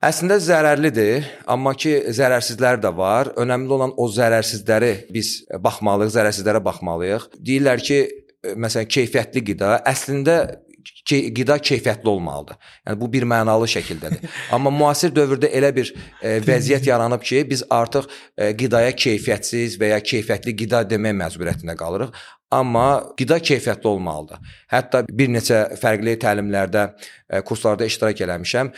Əslində 0.00 0.39
zərərlidir, 0.41 1.27
amma 1.45 1.75
ki 1.77 1.91
zərərsizləri 2.17 2.81
də 2.81 2.89
var. 2.97 3.29
Önəmli 3.37 3.75
olan 3.77 3.91
o 4.00 4.07
zərərsizləri 4.09 4.95
biz 5.12 5.43
baxmalıyıq, 5.61 6.15
zərərsizlərə 6.15 6.62
baxmalıyıq. 6.65 7.27
Deyirlər 7.37 7.83
ki, 7.85 7.99
məsələn 8.45 8.89
keyfiyyətli 8.89 9.45
qida 9.53 9.79
əslində 9.89 10.37
ki, 10.85 11.19
qida 11.35 11.59
keyfiyyətli 11.59 12.09
olmalıdır. 12.09 12.57
Yəni 12.89 13.01
bu 13.01 13.09
bir 13.13 13.27
mənalı 13.29 13.69
şəkildədir. 13.71 14.29
Amma 14.55 14.73
müasir 14.75 15.13
dövrdə 15.15 15.51
elə 15.57 15.73
bir 15.77 15.93
e, 16.23 16.39
vəziyyət 16.47 16.89
yaranıb 16.89 17.25
ki, 17.27 17.43
biz 17.51 17.65
artıq 17.71 18.09
e, 18.37 18.53
qidaya 18.57 18.93
keyfiyyətsiz 18.97 19.79
və 19.81 19.95
ya 19.95 20.01
keyfiyyətli 20.13 20.57
qida 20.63 20.85
demək 20.91 21.17
məcburiyyətində 21.21 21.77
qalırıq. 21.81 22.15
Amma 22.51 22.87
qida 23.19 23.39
keyfiyyətli 23.51 23.93
olmalıdır. 23.93 24.55
Hətta 24.73 25.05
bir 25.11 25.31
neçə 25.37 25.61
fərqli 25.81 26.17
təlimlərdə, 26.25 26.89
e, 27.29 27.45
kurslarda 27.47 27.89
iştirak 27.91 28.25
eləmişəm. 28.27 28.73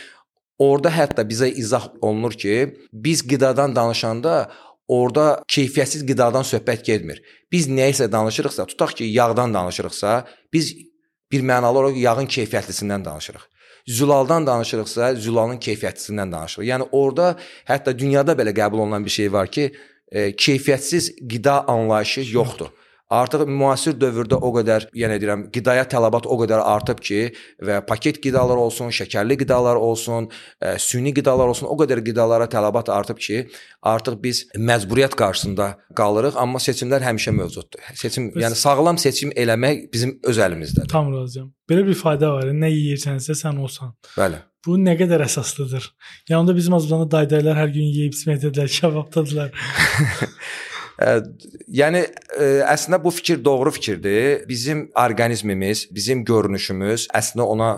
Orda 0.61 0.91
hətta 0.93 1.25
bizə 1.27 1.49
izah 1.49 1.89
olunur 2.01 2.35
ki, 2.37 2.75
biz 2.93 3.23
qidadan 3.27 3.75
danışanda 3.75 4.51
orada 4.87 5.43
keyfiyyətsiz 5.47 6.05
qidadan 6.07 6.45
söhbət 6.47 6.83
getmir. 6.85 7.21
Biz 7.51 7.69
nəyisə 7.69 8.11
danışırıqsa, 8.11 8.65
tutaq 8.65 8.95
ki, 8.97 9.03
yağdan 9.03 9.53
danışırıqsa, 9.53 10.25
biz 10.53 10.75
bir 11.31 11.41
mənalı 11.41 11.79
olaraq 11.79 11.97
yağın 11.97 12.27
keyfiyyətlisindən 12.27 13.05
danışırıq. 13.05 13.47
Zülaldan 13.87 14.47
danışırıqsa, 14.47 15.15
zülalın 15.15 15.57
keyfiyyətlisindən 15.57 16.31
danışırıq. 16.31 16.67
Yəni 16.67 16.87
orada 16.91 17.35
hətta 17.67 17.97
dünyada 17.99 18.35
belə 18.39 18.53
qəbul 18.55 18.85
olunan 18.85 19.05
bir 19.05 19.09
şey 19.11 19.33
var 19.33 19.51
ki, 19.51 19.73
e, 20.11 20.31
keyfiyyətsiz 20.31 21.11
qida 21.29 21.67
anlayışı 21.67 22.21
yoxdur. 22.31 22.67
Artıq 23.13 23.43
müasir 23.45 23.93
dövrdə 23.99 24.37
o 24.41 24.49
qədər, 24.55 24.87
yenə 24.97 25.19
deyirəm, 25.21 25.41
qidaya 25.53 25.83
tələbat 25.85 26.25
o 26.25 26.37
qədər 26.39 26.61
artıb 26.65 27.01
ki, 27.03 27.19
və 27.61 27.81
paket 27.85 28.17
qidalar 28.23 28.57
olsun, 28.57 28.89
şəkərli 28.95 29.35
qidalar 29.41 29.75
olsun, 29.77 30.29
ə, 30.63 30.77
süni 30.81 31.11
qidalar 31.13 31.51
olsun, 31.51 31.67
o 31.69 31.75
qədər 31.77 32.01
qidalara 32.05 32.47
tələbat 32.49 32.89
artıb 32.89 33.19
ki, 33.21 33.43
artıq 33.83 34.17
biz 34.23 34.45
məcburiyyət 34.57 35.13
qarşısında 35.19 35.67
qalırıq, 35.99 36.39
amma 36.41 36.57
seçimlər 36.63 37.05
həmişə 37.05 37.35
mövcuddur. 37.37 37.83
Seçim, 37.93 38.31
Bəs- 38.33 38.47
yəni 38.47 38.55
sağlam 38.63 38.97
seçim 38.97 39.35
eləmək 39.35 39.85
bizim 39.93 40.17
öz 40.23 40.37
əlimizdədir. 40.47 40.89
tam 40.89 41.13
razıyam. 41.13 41.51
Belə 41.69 41.85
bir 41.87 41.93
fayda 41.99 42.33
var. 42.33 42.49
Nə 42.49 42.71
yeyirsənsə 42.73 43.35
sən 43.37 43.59
olsan. 43.61 43.93
Bəli. 44.17 44.41
Bu 44.65 44.77
nə 44.79 44.95
qədər 44.97 45.21
əsaslıdır? 45.27 45.89
Yəni 46.29 46.39
onda 46.39 46.55
bizim 46.55 46.73
azından 46.73 47.09
daydaylar 47.11 47.57
hər 47.61 47.67
gün 47.75 47.83
yeyib 47.93 48.13
içməkdədirlər, 48.15 48.69
kebabdadılar. 48.79 49.51
Yəni 50.99 52.03
əslində 52.69 52.99
bu 53.03 53.11
fikir 53.11 53.41
doğru 53.45 53.71
fikirdir. 53.71 54.43
Bizim 54.49 54.91
orqanizmimiz, 54.95 55.87
bizim 55.91 56.23
görünüşümüz 56.25 57.07
əslində 57.15 57.47
ona 57.49 57.71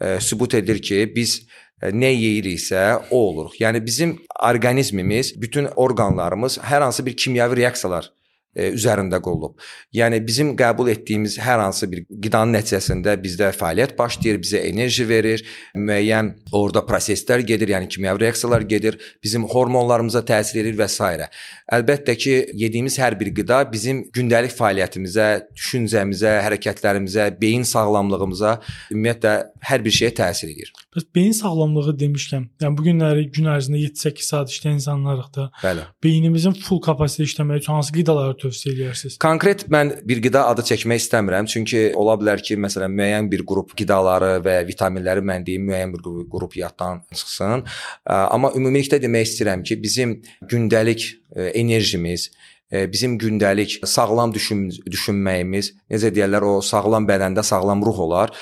ə, 0.00 0.18
sübut 0.20 0.54
edir 0.58 0.82
ki, 0.82 1.04
biz 1.14 1.38
ə, 1.80 1.92
nə 1.94 2.10
yeyiriksə 2.10 2.82
o 3.10 3.22
oluruq. 3.30 3.60
Yəni 3.60 3.84
bizim 3.86 4.16
orqanizmimiz, 4.42 5.34
bütün 5.40 5.70
orqanlarımız 5.76 6.58
hər 6.66 6.82
hansı 6.88 7.06
bir 7.06 7.16
kimyəvi 7.16 7.62
reaksiyalar 7.62 8.10
üzərində 8.56 9.20
qurulub. 9.22 9.56
Yəni 9.94 10.20
bizim 10.26 10.54
qəbul 10.58 10.90
etdiyimiz 10.92 11.38
hər 11.42 11.60
hansı 11.62 11.88
bir 11.92 12.04
qidanın 12.08 12.56
nəticəsində 12.56 13.16
bizdə 13.22 13.50
fəaliyyət 13.56 13.96
başlayır, 13.98 14.40
bizə 14.42 14.62
enerji 14.70 15.06
verir, 15.08 15.44
müəyyən 15.76 16.32
orada 16.56 16.82
proseslər 16.86 17.44
gedir, 17.46 17.74
yəni 17.76 17.90
kimyəvi 17.92 18.24
reaksiyalar 18.26 18.66
gedir, 18.68 18.98
bizim 19.22 19.44
hormonlarımıza 19.52 20.24
təsir 20.26 20.62
edir 20.62 20.78
və 20.78 20.88
s. 20.88 21.28
Əlbəttə 21.76 22.14
ki, 22.16 22.34
yediyimiz 22.54 22.98
hər 23.02 23.16
bir 23.18 23.32
qida 23.34 23.60
bizim 23.70 24.04
gündəlik 24.14 24.54
fəaliyyətimizə, 24.56 25.28
düşüncəmizə, 25.56 26.36
hərəkətlərimizə, 26.46 27.28
beyin 27.40 27.66
sağlamlığımıza, 27.66 28.56
ümumiyyətlə 28.94 29.34
hər 29.70 29.84
bir 29.84 29.94
şeyə 29.98 30.12
təsir 30.20 30.52
edir. 30.52 30.72
Bəs 30.94 31.06
beyin 31.14 31.34
sağlamlığı 31.36 31.96
demişkən, 32.00 32.46
yəni 32.62 32.78
bu 32.78 32.86
günləri 32.86 33.26
gün 33.34 33.50
ərzində 33.52 33.80
7-8 33.82 34.28
saat 34.30 34.52
işləyən 34.52 34.78
insanlarıq 34.80 35.28
da 35.34 35.48
Bəli. 35.62 35.84
beynimizin 36.04 36.56
full 36.66 36.80
kapasitə 36.84 37.26
işləməyi 37.28 37.64
üçün 37.64 37.76
hansı 37.76 37.92
qidaları 37.92 38.36
tövsiyə 38.46 38.72
edirsiniz? 38.78 39.18
Konkret 39.20 39.66
mən 39.68 39.92
bir 40.08 40.22
qida 40.24 40.46
adı 40.54 40.64
çəkmək 40.72 41.02
istəmirəm, 41.04 41.50
çünki 41.52 41.90
ola 41.98 42.16
bilər 42.16 42.40
ki, 42.40 42.56
məsələn, 42.64 42.96
müəyyən 42.96 43.30
bir 43.30 43.44
qrup 43.46 43.76
qidaları 43.76 44.38
və 44.46 44.56
vitaminləri 44.70 45.26
mən 45.26 45.44
deyim, 45.46 45.68
müəyyən 45.68 45.92
bir 45.98 46.06
qrup- 46.32 46.56
yaddan 46.56 47.02
çıxsın. 47.12 47.66
Amma 48.06 48.52
ümumilikdə 48.56 49.02
demək 49.02 49.26
istəyirəm 49.28 49.64
ki, 49.66 49.76
bizim 49.82 50.20
gündəlik 50.48 51.08
enerjimiz, 51.36 52.30
bizim 52.72 53.18
gündəlik 53.18 53.80
sağlam 53.86 54.32
düşün 54.34 54.70
düşünməyimiz, 54.90 55.74
necə 55.90 56.14
deyirlər, 56.14 56.46
o 56.46 56.62
sağlam 56.62 57.06
bədəndə 57.06 57.44
sağlam 57.46 57.84
ruh 57.84 58.00
olar. 58.06 58.32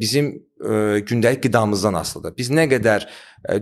Bizim 0.00 0.30
gündəlik 0.60 1.42
qidamızdan 1.42 1.96
asılıdır. 2.00 2.36
Biz 2.36 2.50
nə 2.52 2.68
qədər 2.70 3.08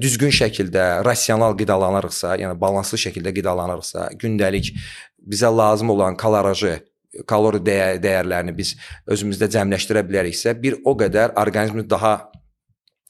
düzgün 0.02 0.34
şəkildə 0.34 1.04
rasional 1.06 1.54
qidalanırıqsa, 1.58 2.36
yəni 2.42 2.58
balanslı 2.60 2.98
şəkildə 3.06 3.32
qidalanırıqsa, 3.36 4.10
gündəlik 4.18 4.72
bizə 5.18 5.50
lazım 5.56 5.90
olan 5.96 6.16
kaloriji 6.16 6.78
kalori 7.26 7.60
dəyə 7.64 7.94
dəyərlərini 8.02 8.54
biz 8.56 8.74
özümüzdə 9.10 9.48
cəmləşdirə 9.54 10.04
biləriksə, 10.06 10.54
bir 10.60 10.78
o 10.84 10.94
qədər 10.98 11.34
orqanizmimiz 11.40 11.88
daha 11.90 12.18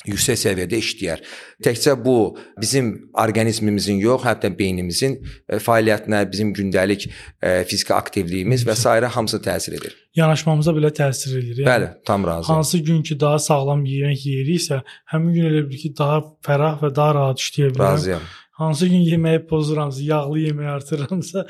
yüksək 0.06 0.38
səviyyədə 0.38 0.78
işləyər. 0.78 1.22
Təkcə 1.64 1.96
bu 2.00 2.14
bizim 2.60 2.92
orqanizmimizin 3.18 3.98
yox, 3.98 4.22
hətta 4.28 4.50
beynimizin 4.54 5.16
e, 5.18 5.58
fəaliyyətinə, 5.62 6.22
bizim 6.30 6.52
gündəlik 6.54 7.08
e, 7.08 7.64
fiziki 7.68 7.94
aktivliyimiz 7.96 8.62
və 8.68 8.76
s. 8.78 8.94
hamısı 9.16 9.42
təsir 9.42 9.74
edir. 9.80 9.96
Yanaşmamıza 10.16 10.74
belə 10.76 10.92
təsir 10.94 11.34
edir. 11.40 11.64
Yəni, 11.64 11.68
Bəli, 11.68 11.90
tam 12.06 12.26
razıyam. 12.26 12.56
Hansı 12.56 12.78
gün 12.78 13.02
ki 13.02 13.18
daha 13.20 13.38
sağlam 13.42 13.84
yemək 13.86 14.24
yeyiriksə, 14.30 14.80
həmin 15.12 15.34
gün 15.34 15.50
elə 15.50 15.64
bil 15.68 15.82
ki 15.82 15.92
daha 15.98 16.22
fərah 16.46 16.78
və 16.82 16.94
daha 16.94 17.18
rahat 17.18 17.42
işləyə 17.42 17.74
bilərəm. 17.74 17.98
Razıyam. 17.98 18.30
Hansı 18.58 18.88
gün 18.90 19.04
yeməyi 19.06 19.44
pozuramsa, 19.46 20.02
yağlı 20.02 20.40
yeməyi 20.48 20.72
artırıramsa, 20.72 21.44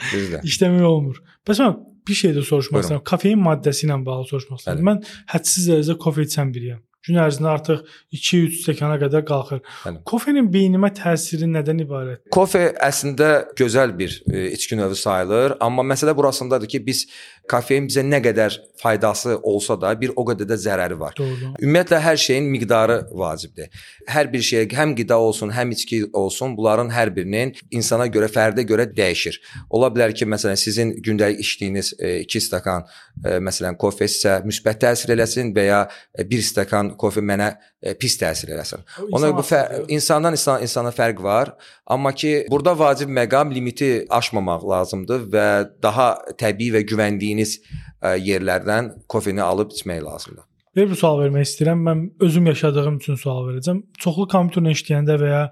işləmək 0.45 0.85
olmur. 0.89 1.23
Bəs 1.49 1.63
mən 1.65 1.79
bir 2.09 2.19
şey 2.21 2.35
də 2.37 2.45
soruşmaq 2.51 2.85
istəyirəm. 2.85 3.07
Kofein 3.09 3.41
maddəsi 3.45 3.87
ilə 3.89 3.97
bağlı 4.05 4.29
soruşmaq 4.33 4.61
istəyirəm. 4.61 4.91
Mən 4.91 5.01
hədsiz 5.33 5.71
dərəcədə 5.71 5.99
kofe 6.05 6.29
içən 6.29 6.53
biriyəm. 6.55 6.85
gün 7.09 7.19
ərzində 7.23 7.53
artıq 7.55 7.85
2-3 8.13 8.59
stəkana 8.63 8.99
qədər 9.01 9.25
qalxır. 9.29 9.63
Bəli. 9.85 10.01
Kofenin 10.09 10.49
beynimə 10.53 10.91
təsiri 10.97 11.49
nədən 11.49 11.83
ibarətdir? 11.85 12.29
Kofe 12.35 12.65
əslində 12.85 13.31
gözəl 13.59 13.95
bir 13.99 14.19
e, 14.29 14.51
içki 14.57 14.77
növü 14.77 14.99
sayılır, 14.99 15.57
amma 15.65 15.87
məsələ 15.89 16.17
burasındadır 16.19 16.69
ki, 16.75 16.83
biz 16.87 17.07
kofein 17.51 17.89
bizə 17.89 18.05
nə 18.07 18.21
qədər 18.25 18.59
faydası 18.79 19.39
olsa 19.43 19.81
da, 19.81 19.93
bir 20.01 20.13
o 20.17 20.25
qədər 20.27 20.49
də 20.49 20.59
zərəri 20.63 20.99
var. 20.99 21.15
Doğru. 21.19 21.53
Ümumiyyətlə 21.59 21.99
hər 22.03 22.21
şeyin 22.23 22.49
miqdarı 22.53 22.99
vacibdir. 23.19 23.71
Hər 24.09 24.31
bir 24.33 24.45
şeyə 24.45 24.67
həm 24.79 24.95
qida 24.99 25.19
olsun, 25.19 25.51
həm 25.55 25.73
içki 25.75 26.05
olsun, 26.17 26.55
bunların 26.57 26.93
hər 26.95 27.11
birinin 27.15 27.55
insana 27.71 28.07
görə, 28.07 28.31
fərdə 28.33 28.65
görə 28.69 28.87
dəyişir. 28.95 29.41
Ola 29.75 29.91
bilər 29.95 30.15
ki, 30.15 30.29
məsələn, 30.31 30.61
sizin 30.61 30.95
gündəlik 31.03 31.43
içdiyiniz 31.43 31.95
2 31.99 32.39
e, 32.39 32.45
stəkan 32.47 32.87
e, 33.25 33.39
məsələn 33.49 33.79
kofe 33.81 34.07
sizə 34.07 34.39
müsbət 34.47 34.85
təsir 34.87 35.15
eləsin 35.17 35.51
və 35.57 35.67
ya 35.69 35.81
1 36.23 36.47
stəkan 36.53 36.95
kofe 37.01 37.25
mənə 37.25 37.51
e, 37.83 37.97
pis 37.99 38.15
təsir 38.21 38.55
eləsin. 38.55 38.87
Ona 39.11 39.33
bu 39.35 39.43
insandan 39.89 40.39
insana, 40.39 40.63
insana 40.63 40.95
fərq 40.95 41.23
var, 41.23 41.55
amma 41.87 42.15
ki, 42.15 42.47
burada 42.51 42.77
vacib 42.79 43.11
məqam 43.11 43.51
limiti 43.55 44.07
aşmamaq 44.11 44.67
lazımdır 44.71 45.27
və 45.35 45.49
daha 45.83 46.09
təbii 46.39 46.77
və 46.77 46.85
güvəndiyiniz 46.87 47.38
ə, 47.47 48.17
yerlərdən 48.17 48.93
kofeni 49.09 49.43
alıb 49.45 49.75
içmək 49.75 50.03
lazımdır. 50.05 50.45
Belə 50.77 50.91
bir 50.93 51.01
sual 51.01 51.19
vermək 51.23 51.49
istəyirəm. 51.49 51.81
Mən 51.89 52.05
özüm 52.23 52.47
yaşadığım 52.53 53.01
üçün 53.01 53.19
sual 53.19 53.47
verəcəm. 53.49 53.83
Çoxlu 53.99 54.29
kompüterlə 54.31 54.75
işləyəndə 54.77 55.17
və 55.23 55.31
ya 55.33 55.43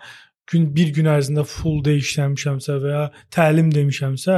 gün 0.51 0.69
bir 0.77 0.93
gün 0.95 1.09
ərzində 1.11 1.43
full 1.49 1.81
day 1.85 1.99
işləmişəmsə 2.03 2.77
və 2.83 2.93
ya 2.93 3.03
təlim 3.35 3.73
demişəmsə, 3.75 4.37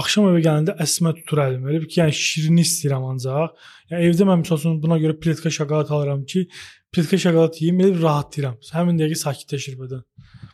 axşam 0.00 0.30
evə 0.30 0.40
gələndə 0.46 0.76
əsmə 0.80 1.12
tutur 1.18 1.42
əlim. 1.44 1.66
Elə 1.68 1.82
bir 1.82 1.90
ki, 1.90 1.98
yəni 2.00 2.16
şirin 2.16 2.62
istəyirəm 2.62 3.04
ancaq. 3.10 3.58
Yəni 3.92 4.08
evdə 4.08 4.28
mən 4.30 4.44
məsələn 4.46 4.78
buna 4.84 4.96
görə 5.02 5.18
pletka 5.20 5.52
şokolad 5.52 5.92
alıram 5.92 6.24
ki, 6.32 6.46
pletka 6.94 7.20
şokolad 7.26 7.60
yeyim, 7.60 7.84
elə 7.84 8.00
rahatlayıram. 8.00 8.56
Həmin 8.78 9.02
dəqiqə 9.02 9.20
sakitləşir 9.26 9.76
bədən. 9.82 10.06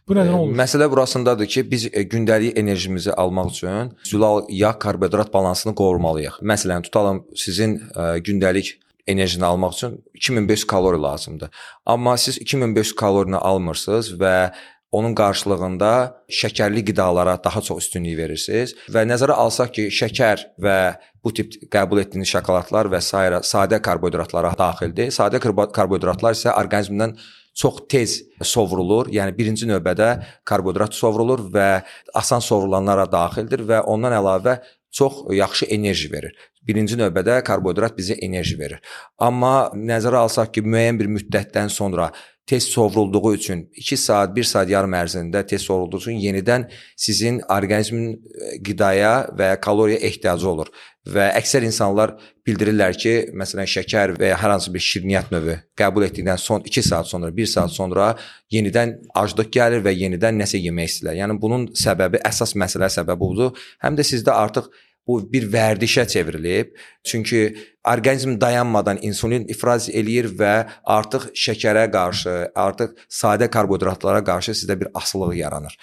Bu 0.09 0.17
nədən 0.17 0.33
olur? 0.33 0.57
Məsələ 0.57 0.89
burasındadır 0.91 1.47
ki, 1.53 1.65
biz 1.71 1.87
e, 1.93 2.03
gündəlik 2.09 2.59
enerjimizi 2.59 3.13
almaq 3.13 3.51
üçün 3.53 3.93
zülal 4.09 4.47
yağ 4.49 4.79
karbohidrat 4.79 5.33
balansını 5.35 5.75
qorumalıyıq. 5.75 6.41
Məsələn, 6.53 6.83
tutalım 6.87 7.25
sizin 7.37 7.77
ə, 7.93 8.17
gündəlik 8.25 8.79
enerjini 9.07 9.45
almaq 9.45 9.77
üçün 9.77 10.01
2500 10.15 10.67
kalori 10.67 11.03
lazımdır. 11.03 11.51
Amma 11.87 12.17
siz 12.17 12.39
2500 12.39 12.95
kalorini 12.95 13.37
almırsınız 13.37 14.13
və 14.21 14.35
onun 14.93 15.15
qarşılığında 15.15 15.93
şəkərli 16.33 16.85
qidalara 16.89 17.37
daha 17.45 17.61
çox 17.61 17.85
üstünlük 17.85 18.17
verirsiniz 18.19 18.73
və 18.89 19.05
nəzərə 19.09 19.37
alsaq 19.37 19.75
ki, 19.77 19.89
şəkər 19.93 20.47
və 20.65 20.79
bu 21.25 21.33
tip 21.37 21.59
qəbul 21.73 22.01
etdiyiniz 22.05 22.31
şokoladlar 22.33 22.89
və 22.89 23.03
s. 23.05 23.13
sadə 23.51 23.83
karbohidratlara 23.85 24.55
daxildir. 24.59 25.13
Sadə 25.13 25.41
karbohidratlar 25.45 26.37
isə 26.39 26.55
orqanizmdən 26.57 27.19
çox 27.59 27.83
tez 27.91 28.19
sovrulur. 28.43 29.11
Yəni 29.11 29.35
birinci 29.37 29.67
növbədə 29.69 30.11
karbohidrat 30.49 30.95
sovrulur 30.95 31.43
və 31.55 31.69
asan 32.19 32.45
sovrulanlara 32.45 33.09
daxildir 33.11 33.65
və 33.67 33.83
ondan 33.91 34.15
əlavə 34.21 34.59
çox 34.95 35.25
yaxşı 35.35 35.69
enerji 35.75 36.11
verir. 36.13 36.35
Birinci 36.69 36.99
növbədə 37.01 37.41
karbohidrat 37.45 37.97
bizə 37.99 38.19
enerji 38.25 38.59
verir. 38.61 38.81
Amma 39.19 39.71
nəzərə 39.75 40.25
alsaq 40.25 40.53
ki, 40.55 40.65
müəyyən 40.65 41.01
bir 41.01 41.11
müddətdən 41.17 41.73
sonra 41.73 42.11
tez 42.49 42.65
sovrulduğu 42.65 43.35
üçün 43.35 43.71
2 43.75 43.97
saat, 43.97 44.37
1 44.37 44.45
saat 44.45 44.71
yarım 44.71 44.95
ərzində 44.97 45.45
tez 45.47 45.63
sovrulduğu 45.63 45.99
üçün 46.01 46.21
yenidən 46.23 46.65
sizin 46.97 47.43
orqanizmin 47.45 48.15
qidaya 48.65 49.29
və 49.39 49.51
kaloriyaya 49.61 50.07
ehtiyacı 50.09 50.49
olur. 50.49 50.71
Və 51.09 51.27
əksər 51.37 51.65
insanlar 51.69 52.15
bildirirlər 52.49 52.97
ki, 52.97 53.13
məsələn 53.37 53.69
şəkər 53.69 54.15
və 54.17 54.33
ya 54.33 54.41
hər 54.41 54.55
hansı 54.55 54.73
bir 54.73 54.85
şirniyyat 54.85 55.31
növü 55.33 55.59
qəbul 55.79 56.09
etdikdən 56.09 56.41
son 56.41 56.65
2 56.65 56.83
saat 56.89 57.09
sonra, 57.09 57.31
1 57.37 57.53
saat 57.53 57.73
sonra 57.73 58.09
yenidən 58.53 58.97
aclıq 59.15 59.53
gəlir 59.53 59.85
və 59.85 59.93
yenidən 59.93 60.41
nəsə 60.41 60.61
yemək 60.65 60.93
istəyirlər. 60.93 61.21
Yəni 61.21 61.39
bunun 61.41 61.69
səbəbi, 61.85 62.21
əsas 62.29 62.57
məsələ 62.57 62.89
səbəbi 62.97 63.21
budur. 63.21 63.69
Həm 63.85 63.97
də 64.01 64.09
sizdə 64.09 64.33
artıq 64.33 64.73
bu 65.09 65.19
bir 65.33 65.49
vərdişə 65.53 66.07
çevrilib. 66.13 66.77
Çünki 67.05 67.57
orqanizm 67.89 68.41
dayanmadan 68.41 69.01
insulin 69.03 69.49
ifraz 69.49 69.89
eləyir 69.89 70.31
və 70.41 70.55
artıq 70.85 71.31
şəkərə 71.47 71.89
qarşı, 71.93 72.39
artıq 72.55 72.97
sadə 73.21 73.51
karbohidratlara 73.51 74.25
qarşı 74.25 74.57
sizdə 74.63 74.81
bir 74.81 74.93
asılılıq 74.95 75.39
yaranır. 75.43 75.79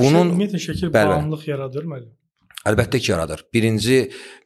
Bunun 0.00 0.32
ümumiyyətlə 0.32 0.62
şəkər 0.68 0.94
bağımlılıq 0.94 1.50
yaradır 1.52 1.90
müəllim. 1.90 2.14
Əlbəttə 2.66 2.98
ki, 2.98 3.12
yaradır. 3.12 3.44
Birinci 3.54 3.98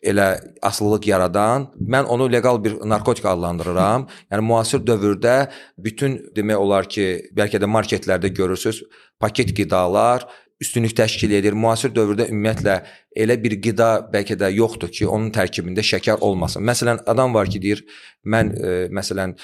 elə 0.05 0.27
asılılıq 0.67 1.07
yaradan, 1.09 1.71
mən 1.81 2.09
onu 2.13 2.27
leqal 2.33 2.59
bir 2.65 2.75
narkotik 2.85 3.25
adlandırıram. 3.25 4.09
yəni 4.33 4.45
müasir 4.45 4.83
dövrdə 4.85 5.37
bütün 5.79 6.19
demək 6.37 6.61
olar 6.61 6.89
ki, 6.89 7.07
bəlkə 7.37 7.63
də 7.63 7.71
marketlərdə 7.79 8.29
görürsüz, 8.37 8.83
paket 9.21 9.55
qidalar 9.57 10.29
üstünlük 10.61 10.97
təşkil 10.97 11.33
edir. 11.39 11.57
Müasir 11.57 11.93
dövrdə 11.97 12.29
ümumiyyətlə 12.31 12.77
elə 13.25 13.37
bir 13.43 13.57
qida 13.65 13.91
bəlkə 14.13 14.37
də 14.41 14.53
yoxdur 14.55 14.93
ki, 14.93 15.09
onun 15.09 15.33
tərkibində 15.35 15.85
şəkər 15.87 16.21
olmasın. 16.21 16.65
Məsələn, 16.69 17.03
adam 17.11 17.35
var 17.35 17.51
ki, 17.51 17.63
deyir, 17.63 17.83
mən 18.25 18.53
e, 18.55 18.77
məsələn 18.93 19.37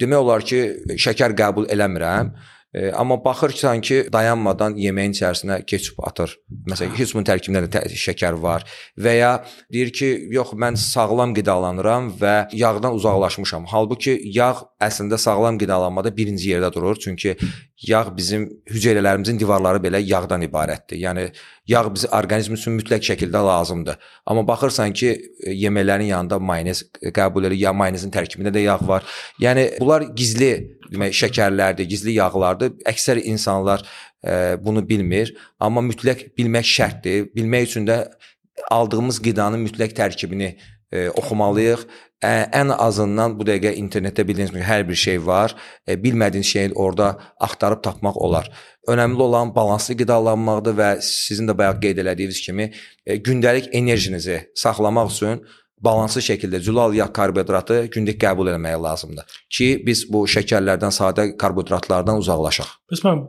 demək 0.00 0.24
olar 0.24 0.44
ki, 0.46 0.60
şəkər 0.98 1.36
qəbul 1.38 1.70
eləmirəm. 1.72 2.34
E, 2.76 2.90
amma 2.92 3.16
baxırsan 3.24 3.80
ki, 3.80 4.00
dayanmadan 4.12 4.74
yeməyin 4.76 5.14
içərisinə 5.14 5.60
keçib 5.70 6.02
atır. 6.04 6.34
Məsələn, 6.68 6.96
heç 6.98 7.14
bunun 7.14 7.28
tərkibində 7.30 7.62
də 7.70 7.84
şəkər 8.02 8.36
var 8.42 8.66
və 9.00 9.14
ya 9.16 9.30
deyir 9.72 9.94
ki, 9.94 10.10
yox, 10.34 10.52
mən 10.58 10.76
sağlam 10.82 11.32
qidalanıram 11.38 12.10
və 12.20 12.34
yağdan 12.58 12.98
uzaqlaşmışam. 12.98 13.70
Halbuki 13.70 14.18
yağ 14.34 14.50
əslində 14.82 15.16
sağlam 15.16 15.62
qidalanmada 15.62 16.12
birinci 16.16 16.50
yerdə 16.52 16.72
durur. 16.74 16.98
Çünki 17.00 17.38
yağ 17.82 18.16
bizim 18.16 18.46
hüceyrələrimizin 18.70 19.38
divarları 19.40 19.82
belə 19.84 20.00
yağdan 20.00 20.42
ibarətdir. 20.46 20.96
Yəni 20.96 21.26
yağ 21.68 21.82
bizim 21.94 22.12
orqanizm 22.16 22.54
üçün 22.56 22.78
mütləq 22.78 23.04
şəkildə 23.04 23.42
lazımdır. 23.46 23.98
Amma 24.26 24.46
baxırsan 24.48 24.92
ki, 24.96 25.12
yeməklərin 25.46 26.08
yanında 26.08 26.38
mayonez 26.38 26.82
qəbul 27.16 27.48
edir, 27.48 27.58
ya 27.60 27.72
mayonezin 27.76 28.14
tərkibində 28.14 28.52
də 28.54 28.64
yağ 28.64 28.78
var. 28.88 29.04
Yəni 29.42 29.68
bunlar 29.80 30.06
gizli 30.16 30.52
demək 30.92 31.18
şəkərlərdir, 31.20 31.88
gizli 31.90 32.16
yağlardır. 32.16 32.78
Əksər 32.88 33.20
insanlar 33.24 33.84
ə, 34.24 34.56
bunu 34.62 34.84
bilmir, 34.88 35.34
amma 35.60 35.84
mütləq 35.84 36.30
bilmək 36.38 36.72
şərtdir. 36.72 37.28
Bilmək 37.36 37.68
üçün 37.70 37.88
də 37.90 38.06
aldığımız 38.72 39.20
qidanın 39.20 39.66
mütləq 39.68 39.92
tərkibini 40.00 40.54
ə, 40.56 41.10
oxumalıyıq. 41.12 41.84
Ə, 42.24 42.48
ən 42.56 42.72
azından 42.72 43.34
bu 43.36 43.44
dəqiqə 43.44 43.74
internetdə 43.76 44.24
bildiyiniz 44.24 44.54
kimi 44.54 44.64
hər 44.64 44.86
bir 44.88 44.96
şey 44.96 45.18
var. 45.26 45.52
Ə, 45.84 45.98
bilmədiyiniz 46.00 46.48
şeyi 46.48 46.72
orada 46.72 47.10
axtarıb 47.44 47.82
tapmaq 47.84 48.16
olar. 48.16 48.48
Önəmli 48.88 49.22
olan 49.22 49.52
balanslı 49.54 49.98
qidalanmaqdır 50.00 50.78
və 50.80 50.90
sizin 51.04 51.50
də 51.50 51.56
bayaq 51.58 51.82
qeyd 51.82 52.00
elədiyiniz 52.04 52.40
kimi 52.46 52.70
ə, 52.72 53.18
gündəlik 53.20 53.68
enerjinizi 53.76 54.40
saxlamaq 54.56 55.12
üçün 55.12 55.44
balanslı 55.84 56.24
şəkildə 56.30 56.62
zülal 56.64 56.96
yağ 56.96 57.10
karbohidratı 57.12 57.82
gündəlik 57.92 58.22
qəbul 58.22 58.54
etmək 58.54 58.78
lazımdır 58.80 59.40
ki, 59.52 59.68
biz 59.84 60.06
bu 60.12 60.24
şəkərlərdən, 60.30 60.94
sadə 60.96 61.28
karbohidratlardan 61.36 62.22
uzaqlaşaq. 62.22 62.78
Bəs 62.92 63.04
mən 63.04 63.26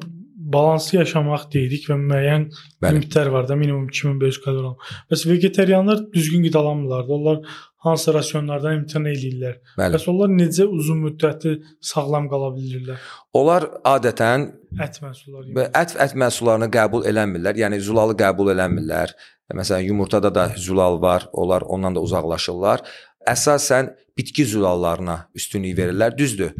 balanslı 0.54 1.02
yaşamaq 1.02 1.48
deyirik 1.54 1.88
və 1.92 1.98
müəyyən 2.00 2.46
limitlər 2.86 3.32
var 3.34 3.48
da, 3.50 3.56
minimum 3.60 3.88
2500 3.92 4.40
kalori. 4.44 4.92
Bəs 5.12 5.26
vegetarianlar 5.30 6.06
düzgün 6.14 6.46
qidalanmırlar. 6.48 7.10
Onlar 7.18 7.42
hansı 7.88 8.14
rasionlardan 8.14 8.82
imtina 8.82 9.12
eləyirlər? 9.12 9.60
Bəli. 9.80 9.96
Bəs 9.98 10.08
onlar 10.12 10.32
necə 10.34 10.68
uzun 10.80 11.04
müddətli 11.06 11.58
sağlam 11.92 12.30
qala 12.32 12.52
bilirlər? 12.56 13.04
Onlar 13.38 13.68
adətən 13.96 14.48
ət 14.84 15.02
məhsulları, 15.04 15.52
və 15.58 15.68
ət 15.82 15.98
ət 16.08 16.16
məhsullarını 16.24 16.72
qəbul 16.74 17.08
eləmirlər. 17.12 17.60
Yəni 17.64 17.82
zulalı 17.84 18.18
qəbul 18.20 18.54
eləmirlər. 18.56 19.16
Məsələn, 19.56 19.86
yumurtada 19.88 20.34
da 20.36 20.50
zülal 20.60 21.02
var, 21.02 21.30
onlar 21.32 21.64
ondan 21.72 21.96
da 21.96 22.04
uzaqlaşırlar. 22.04 22.84
Əsasən 23.28 23.94
bitki 24.18 24.46
zülallarına 24.46 25.22
üstünlük 25.36 25.78
verirlər. 25.78 26.18
Düzdür. 26.18 26.52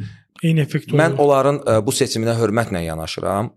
Eyni 0.44 0.62
effekt 0.64 0.92
olur. 0.92 1.02
Mən 1.02 1.18
onların 1.20 1.60
ə, 1.64 1.80
bu 1.84 1.92
seçiminə 1.96 2.38
hörmətlə 2.38 2.84
yanaşıram. 2.86 3.52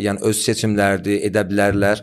Yəni 0.00 0.24
öz 0.24 0.40
seçimləridir, 0.46 1.20
edə 1.28 1.44
bilərlər. 1.48 2.02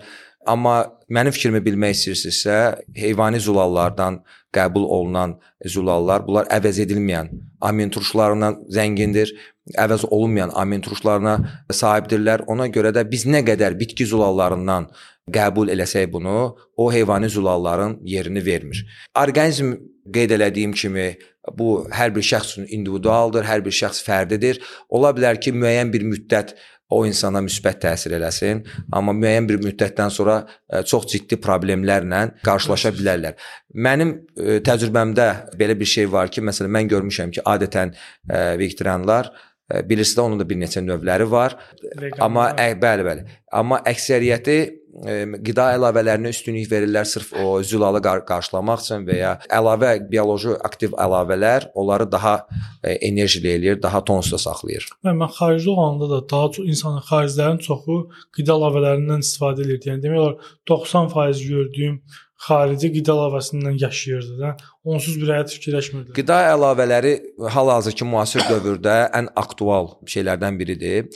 Amma 0.49 0.81
mənim 1.13 1.31
fikrimi 1.31 1.61
bilmək 1.63 1.95
istəyirsinizsə, 1.95 2.57
heyvani 2.99 3.39
zulallardan 3.39 4.19
qəbul 4.53 4.83
olunan 4.83 5.37
zulallar, 5.65 6.25
bunlar 6.27 6.49
əvəz 6.51 6.81
edilməyən 6.83 7.31
amin 7.63 7.93
turşularından 7.95 8.59
zəngindir, 8.75 9.31
əvəz 9.79 10.03
olunmayan 10.09 10.51
amin 10.59 10.83
turşularına 10.83 11.37
sahibdirlər. 11.71 12.43
Ona 12.51 12.67
görə 12.67 12.91
də 12.97 13.05
biz 13.09 13.23
nə 13.25 13.41
qədər 13.47 13.77
bitki 13.79 14.05
zulallarından 14.09 14.89
qəbul 15.31 15.71
eləsək 15.71 16.11
bunu, 16.11 16.57
o 16.75 16.91
heyvani 16.91 17.29
zulalların 17.31 17.99
yerini 18.03 18.45
vermir. 18.45 18.83
Orqanizm 19.15 19.77
qeyd 20.13 20.35
elədiyim 20.35 20.73
kimi 20.75 21.13
bu 21.57 21.85
hər 21.91 22.11
bir 22.15 22.23
şəxs 22.27 22.57
üçün 22.57 22.67
individualdır, 22.67 23.47
hər 23.47 23.63
bir 23.63 23.71
şəxs 23.71 24.03
fərdidir. 24.03 24.59
Ola 24.89 25.13
bilər 25.15 25.39
ki, 25.39 25.55
müəyyən 25.55 25.93
bir 25.95 26.03
müddət 26.07 26.55
o 26.93 27.03
insana 27.07 27.41
müsbət 27.43 27.81
təsir 27.85 28.15
eləsin, 28.19 28.63
amma 28.93 29.15
müəyyən 29.17 29.49
bir 29.49 29.61
müddətdən 29.63 30.13
sonra 30.13 30.41
ə, 30.43 30.83
çox 30.87 31.09
ciddi 31.13 31.39
problemlərlə 31.41 32.23
qarşılaşa 32.45 32.93
bilərlər. 32.97 33.39
Mənim 33.73 34.13
ə, 34.15 34.59
təcrübəmdə 34.65 35.29
belə 35.59 35.77
bir 35.79 35.89
şey 35.95 36.11
var 36.13 36.31
ki, 36.33 36.45
məsələn 36.45 36.77
mən 36.77 36.93
görmüşəm 36.93 37.33
ki, 37.35 37.45
adətən 37.55 37.95
ə, 37.95 38.53
vegetarianlar 38.61 39.33
bilirsiniz 39.71 40.19
onun 40.19 40.39
da 40.39 40.47
bir 40.49 40.59
neçə 40.59 40.83
növləri 40.83 41.27
var. 41.31 41.57
Vegan 41.95 42.25
amma 42.25 42.49
ə, 42.51 42.73
bəli, 42.79 43.05
bəli. 43.07 43.25
Amma 43.53 43.79
əksəriyyəti 43.89 44.55
ə, 44.63 45.15
qida 45.45 45.69
əlavələrinə 45.77 46.33
üstünlük 46.33 46.69
verirlər 46.71 47.07
sırf 47.07 47.31
o 47.39 47.55
zülalı 47.63 48.01
qar 48.03 48.23
qarşılamaq 48.27 48.83
üçün 48.83 49.07
və 49.07 49.17
ya 49.21 49.31
əlavə 49.59 49.93
bioloji 50.09 50.57
aktiv 50.67 50.97
əlavələr 51.05 51.69
onları 51.79 52.09
daha 52.11 52.35
ə, 52.43 52.97
enerjili 52.99 53.53
eləyir, 53.55 53.79
daha 53.83 54.03
tonusda 54.05 54.41
saxlayır. 54.45 54.89
Mən, 55.07 55.17
mən 55.21 55.31
xaricdə 55.37 55.71
olanda 55.77 56.11
da 56.11 56.21
daha 56.35 56.51
çox 56.57 56.67
insanın 56.75 57.07
xariclərin 57.07 57.63
çoxu 57.69 58.03
qida 58.35 58.57
əlavələrindən 58.57 59.23
istifadə 59.25 59.65
edir. 59.65 59.81
Yəni 59.93 60.05
demək 60.05 60.25
olar 60.25 60.53
90% 60.69 61.47
gördüyüm 61.49 61.97
xarici 62.43 62.89
qida 62.93 63.13
əlavəsindən 63.15 63.77
yaşayırdı 63.81 64.39
da. 64.39 64.55
Onsuz 64.83 65.19
bir 65.21 65.31
həyat 65.35 65.53
fikirləşmirdi. 65.55 66.15
Qida 66.17 66.39
əlavələri 66.53 67.13
hal-hazırki 67.55 68.07
müasir 68.07 68.43
dövrdə 68.49 68.97
ən 69.19 69.29
aktual 69.39 69.93
şeylərdən 70.13 70.59
biridir. 70.59 71.07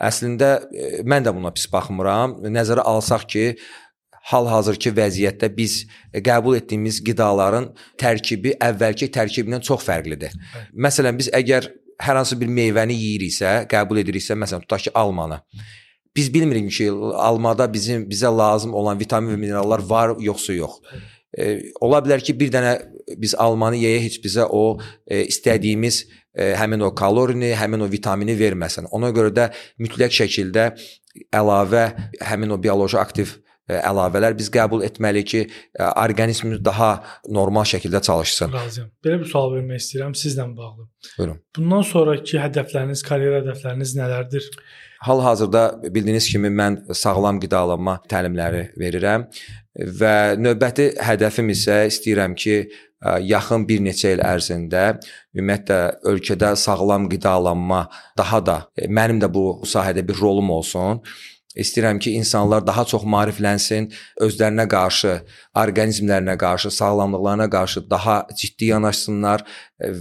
Əslində 0.00 0.50
e, 0.74 0.90
mən 1.06 1.26
də 1.26 1.34
buna 1.36 1.54
pis 1.54 1.68
baxmıram. 1.72 2.38
Nəzərə 2.52 2.84
alsaq 2.90 3.28
ki, 3.30 3.46
hal-hazırki 4.32 4.92
vəziyyətdə 4.96 5.50
biz 5.56 5.84
qəbul 6.26 6.58
etdiyimiz 6.58 7.00
qidaların 7.04 7.70
tərkibi 8.00 8.54
əvvəlki 8.68 9.10
tərkibindən 9.14 9.64
çox 9.64 9.84
fərqlidir. 9.84 10.34
Məsələn, 10.72 11.18
biz 11.20 11.30
əgər 11.36 11.68
hər 12.04 12.20
hansı 12.20 12.38
bir 12.40 12.50
meyvəni 12.50 12.96
yeyiriksə, 12.96 13.64
qəbul 13.70 14.00
ediriksə, 14.02 14.36
məsələn, 14.40 14.64
tutaq 14.64 14.88
ki, 14.88 14.94
almanı. 14.98 15.42
Biz 16.16 16.34
bilmirik 16.34 16.70
ki, 16.70 16.90
almada 17.14 17.72
bizim 17.72 18.08
bizə 18.10 18.30
lazım 18.38 18.74
olan 18.74 19.00
vitamin 19.00 19.34
və 19.34 19.40
minerallar 19.40 19.82
var 19.88 20.14
yoxsa 20.20 20.54
yox. 20.54 20.78
E, 21.38 21.72
ola 21.80 21.98
bilər 22.04 22.22
ki, 22.22 22.36
bir 22.38 22.52
dənə 22.54 22.74
biz 23.18 23.34
almanı 23.34 23.80
yeyə 23.82 24.02
heç 24.04 24.20
bizə 24.22 24.46
o 24.46 24.78
e, 25.06 25.24
istədiyimiz 25.24 26.04
e, 26.34 26.52
həmin 26.58 26.86
o 26.86 26.94
kalorini, 26.94 27.50
həmin 27.58 27.82
o 27.86 27.90
vitamini 27.90 28.36
verməsin. 28.38 28.86
Ona 28.94 29.10
görə 29.16 29.34
də 29.34 29.48
mütləq 29.82 30.14
şəkildə 30.22 30.70
əlavə 31.34 31.88
həmin 32.22 32.54
o 32.54 32.60
bioloji 32.62 32.98
aktiv 33.00 33.34
e, 33.68 33.78
əlavələr 33.78 34.36
biz 34.38 34.50
qəbul 34.54 34.84
etməliyik 34.86 35.30
ki, 35.32 35.42
e, 35.48 35.82
orqanizmimiz 35.82 36.62
daha 36.64 36.94
normal 37.28 37.66
şəkildə 37.74 38.02
çalışsın. 38.08 38.54
Razıyam. 38.54 38.90
Belə 39.04 39.20
bir 39.22 39.30
sual 39.30 39.54
vermək 39.56 39.82
istəyirəm 39.82 40.16
sizlə 40.18 40.48
bağlı. 40.56 40.88
Buyurun. 41.18 41.42
Bundan 41.58 41.86
sonrakı 41.90 42.40
hədəfləriniz, 42.46 43.04
karyera 43.06 43.42
hədəfləriniz 43.42 43.98
nələrdir? 43.98 44.50
Hal-hazırda 45.04 45.64
bildiyiniz 45.94 46.30
kimi 46.32 46.48
mən 46.48 46.78
sağlam 46.96 47.40
qidalanma 47.42 47.98
təlimləri 48.08 48.70
verirəm 48.80 49.26
və 50.00 50.14
növbəti 50.40 50.94
hədəfim 51.02 51.50
isə 51.52 51.82
istəyirəm 51.90 52.36
ki, 52.38 52.56
yaxın 53.20 53.66
bir 53.68 53.82
neçə 53.84 54.14
il 54.14 54.22
ərzində 54.24 54.84
ümumiyyətlə 55.36 55.78
ölkədə 56.08 56.54
sağlam 56.56 57.08
qidalanma 57.12 57.84
daha 58.16 58.40
da 58.46 58.56
mənim 58.88 59.20
də 59.20 59.28
bu 59.32 59.44
sahədə 59.68 60.06
bir 60.08 60.20
rolum 60.20 60.50
olsun 60.56 61.02
İstəyirəm 61.56 61.98
ki, 62.02 62.10
insanlar 62.18 62.66
daha 62.66 62.84
çox 62.90 63.04
maariflənsin, 63.14 63.86
özlərinə 64.26 64.66
qarşı, 64.70 65.14
orqanizmlərinə 65.62 66.34
qarşı, 66.38 66.70
sağlamlıqlarına 66.74 67.48
qarşı 67.50 67.84
daha 67.90 68.16
ciddi 68.40 68.72
yanaşsınlar 68.72 69.46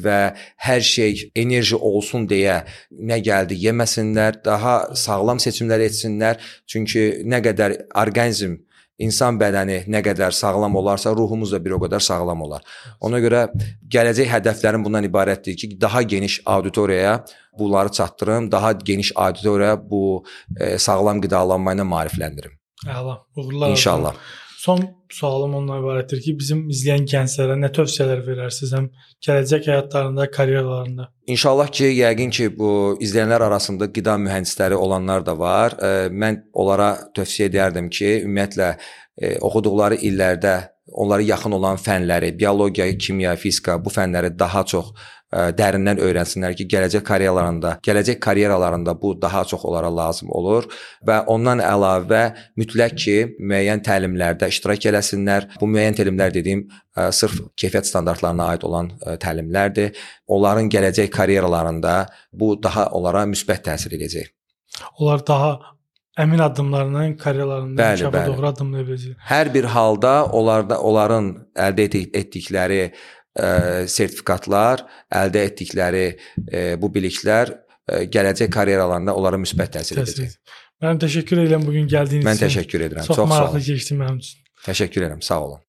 və 0.06 0.20
hər 0.68 0.82
şey 0.82 1.30
enerji 1.36 1.78
olsun 1.78 2.28
deyə 2.30 2.64
nə 2.92 3.22
gəldi 3.30 3.60
yeməsinlər, 3.68 4.42
daha 4.46 4.76
sağlam 4.98 5.42
seçimlər 5.46 5.86
etsinlər. 5.90 6.42
Çünki 6.66 7.24
nə 7.30 7.44
qədər 7.46 7.78
orqanizm 8.04 8.58
insan 9.02 9.40
bədəni 9.42 9.84
nə 9.90 10.02
qədər 10.06 10.36
sağlam 10.36 10.76
olarsa, 10.76 11.14
ruhumuz 11.16 11.54
da 11.54 11.60
bir 11.64 11.78
o 11.78 11.80
qədər 11.84 12.04
sağlam 12.04 12.42
olar. 12.46 12.64
Ona 13.02 13.22
görə 13.24 13.46
gələcək 13.94 14.30
hədəflərim 14.36 14.86
bundan 14.86 15.08
ibarətdir 15.08 15.58
ki, 15.58 15.72
daha 15.82 16.02
geniş 16.02 16.42
auditoriyaya 16.46 17.24
bunları 17.60 17.92
çatdırım, 17.92 18.52
daha 18.52 18.72
geniş 18.72 19.12
auditoriyaya 19.16 19.78
bu 19.90 20.24
e, 20.60 20.78
sağlam 20.78 21.22
qidalanma 21.22 21.76
ilə 21.76 21.88
maarifləndirim. 21.88 22.58
Əla. 22.88 23.20
Uğurlar. 23.36 23.70
İnşallah. 23.70 24.14
Son 24.58 24.80
sualım 25.14 25.54
ondan 25.60 25.82
ibarətdir 25.84 26.22
ki, 26.26 26.34
bizim 26.40 26.66
izləyən 26.74 27.06
gənclərə 27.10 27.56
nə 27.62 27.70
tövsiyələr 27.76 28.24
verərsiniz 28.26 28.74
həm 28.78 28.90
gələcək 29.28 29.70
həyatlarında, 29.72 30.28
karyeralarında? 30.32 31.08
İnşallah 31.36 31.72
ki, 31.78 31.88
yəqin 32.02 32.34
ki, 32.38 32.50
bu 32.58 32.74
izləyənlər 33.04 33.48
arasında 33.48 33.90
qida 33.96 34.18
mühəndisləri 34.26 34.80
olanlar 34.80 35.26
da 35.26 35.38
var. 35.40 35.78
Mən 36.12 36.44
onlara 36.54 36.92
tövsiyə 37.16 37.52
edərdim 37.52 37.90
ki, 37.94 38.12
ümumiyyətlə 38.26 38.76
oxuduqları 39.46 40.02
illərdə 40.10 40.56
onlara 40.94 41.24
yaxın 41.24 41.56
olan 41.60 41.78
fənləri, 41.80 42.34
biologiya, 42.40 42.90
kimya, 42.98 43.36
fizika 43.40 43.78
bu 43.86 43.94
fənləri 43.94 44.34
daha 44.40 44.66
çox 44.68 44.92
dərindən 45.58 46.00
öyrənsinlər 46.04 46.56
ki, 46.58 46.68
gələcək 46.70 47.04
karyeralarında, 47.08 47.78
gələcək 47.86 48.20
karyeralarında 48.24 48.94
bu 49.02 49.16
daha 49.22 49.44
çox 49.50 49.66
onlara 49.66 49.90
lazım 49.96 50.30
olur 50.32 50.68
və 51.08 51.24
ondan 51.34 51.62
əlavə 51.64 52.24
mütləq 52.60 52.96
ki, 53.04 53.18
müəyyən 53.40 53.84
təlimlərdə 53.86 54.50
iştirak 54.54 54.88
eləsinlər. 54.92 55.50
Bu 55.62 55.70
müəyyən 55.70 55.98
təlimlər 56.00 56.34
dediyim 56.36 56.68
sırf 56.94 57.40
keyfiyyət 57.58 57.90
standartlarına 57.90 58.52
aid 58.54 58.66
olan 58.68 58.92
təlimlərdir. 59.24 59.98
Onların 60.28 60.70
gələcək 60.70 61.10
karyeralarında 61.14 61.96
bu 62.34 62.54
daha 62.64 62.88
onlara 62.94 63.26
müsbət 63.30 63.66
təsir 63.70 63.98
edəcək. 63.98 64.30
Onlar 65.00 65.26
daha 65.28 65.54
əmin 66.18 66.42
addımlarla 66.46 67.08
karyeralarında 67.18 67.90
inkişafa 67.92 68.26
doğru 68.28 68.48
addımlaya 68.52 68.86
biləcək. 68.90 69.18
Hər 69.30 69.54
bir 69.54 69.70
halda 69.74 70.14
onlarda 70.26 70.80
onların 70.82 71.34
əldə 71.58 71.90
etdikləri 72.14 72.84
ə, 73.38 73.86
sertifikatlar, 73.90 74.86
əldə 75.14 75.48
etdikləri 75.50 76.06
ə, 76.10 76.64
bu 76.82 76.92
biliklər 76.94 77.54
ə, 77.54 78.04
gələcək 78.14 78.52
karyeralarında 78.54 79.16
onlara 79.18 79.42
müsbət 79.42 79.78
təsir 79.80 80.04
edəcək. 80.04 80.38
Mən 80.84 81.00
təşəkkür 81.00 81.46
edirəm 81.46 81.68
bu 81.68 81.76
gün 81.76 81.86
gəldiyiniz 81.88 82.24
üçün. 82.24 82.30
Mən 82.30 82.42
təşəkkür 82.42 82.88
edirəm. 82.90 83.06
Çox, 83.08 83.22
Çox 83.22 83.30
maraqlı 83.32 83.62
keçdi 83.64 84.00
mənim 84.00 84.18
üçün. 84.20 84.42
Təşəkkür 84.66 85.06
edirəm. 85.08 85.22
Sağ 85.24 85.40
olun. 85.46 85.62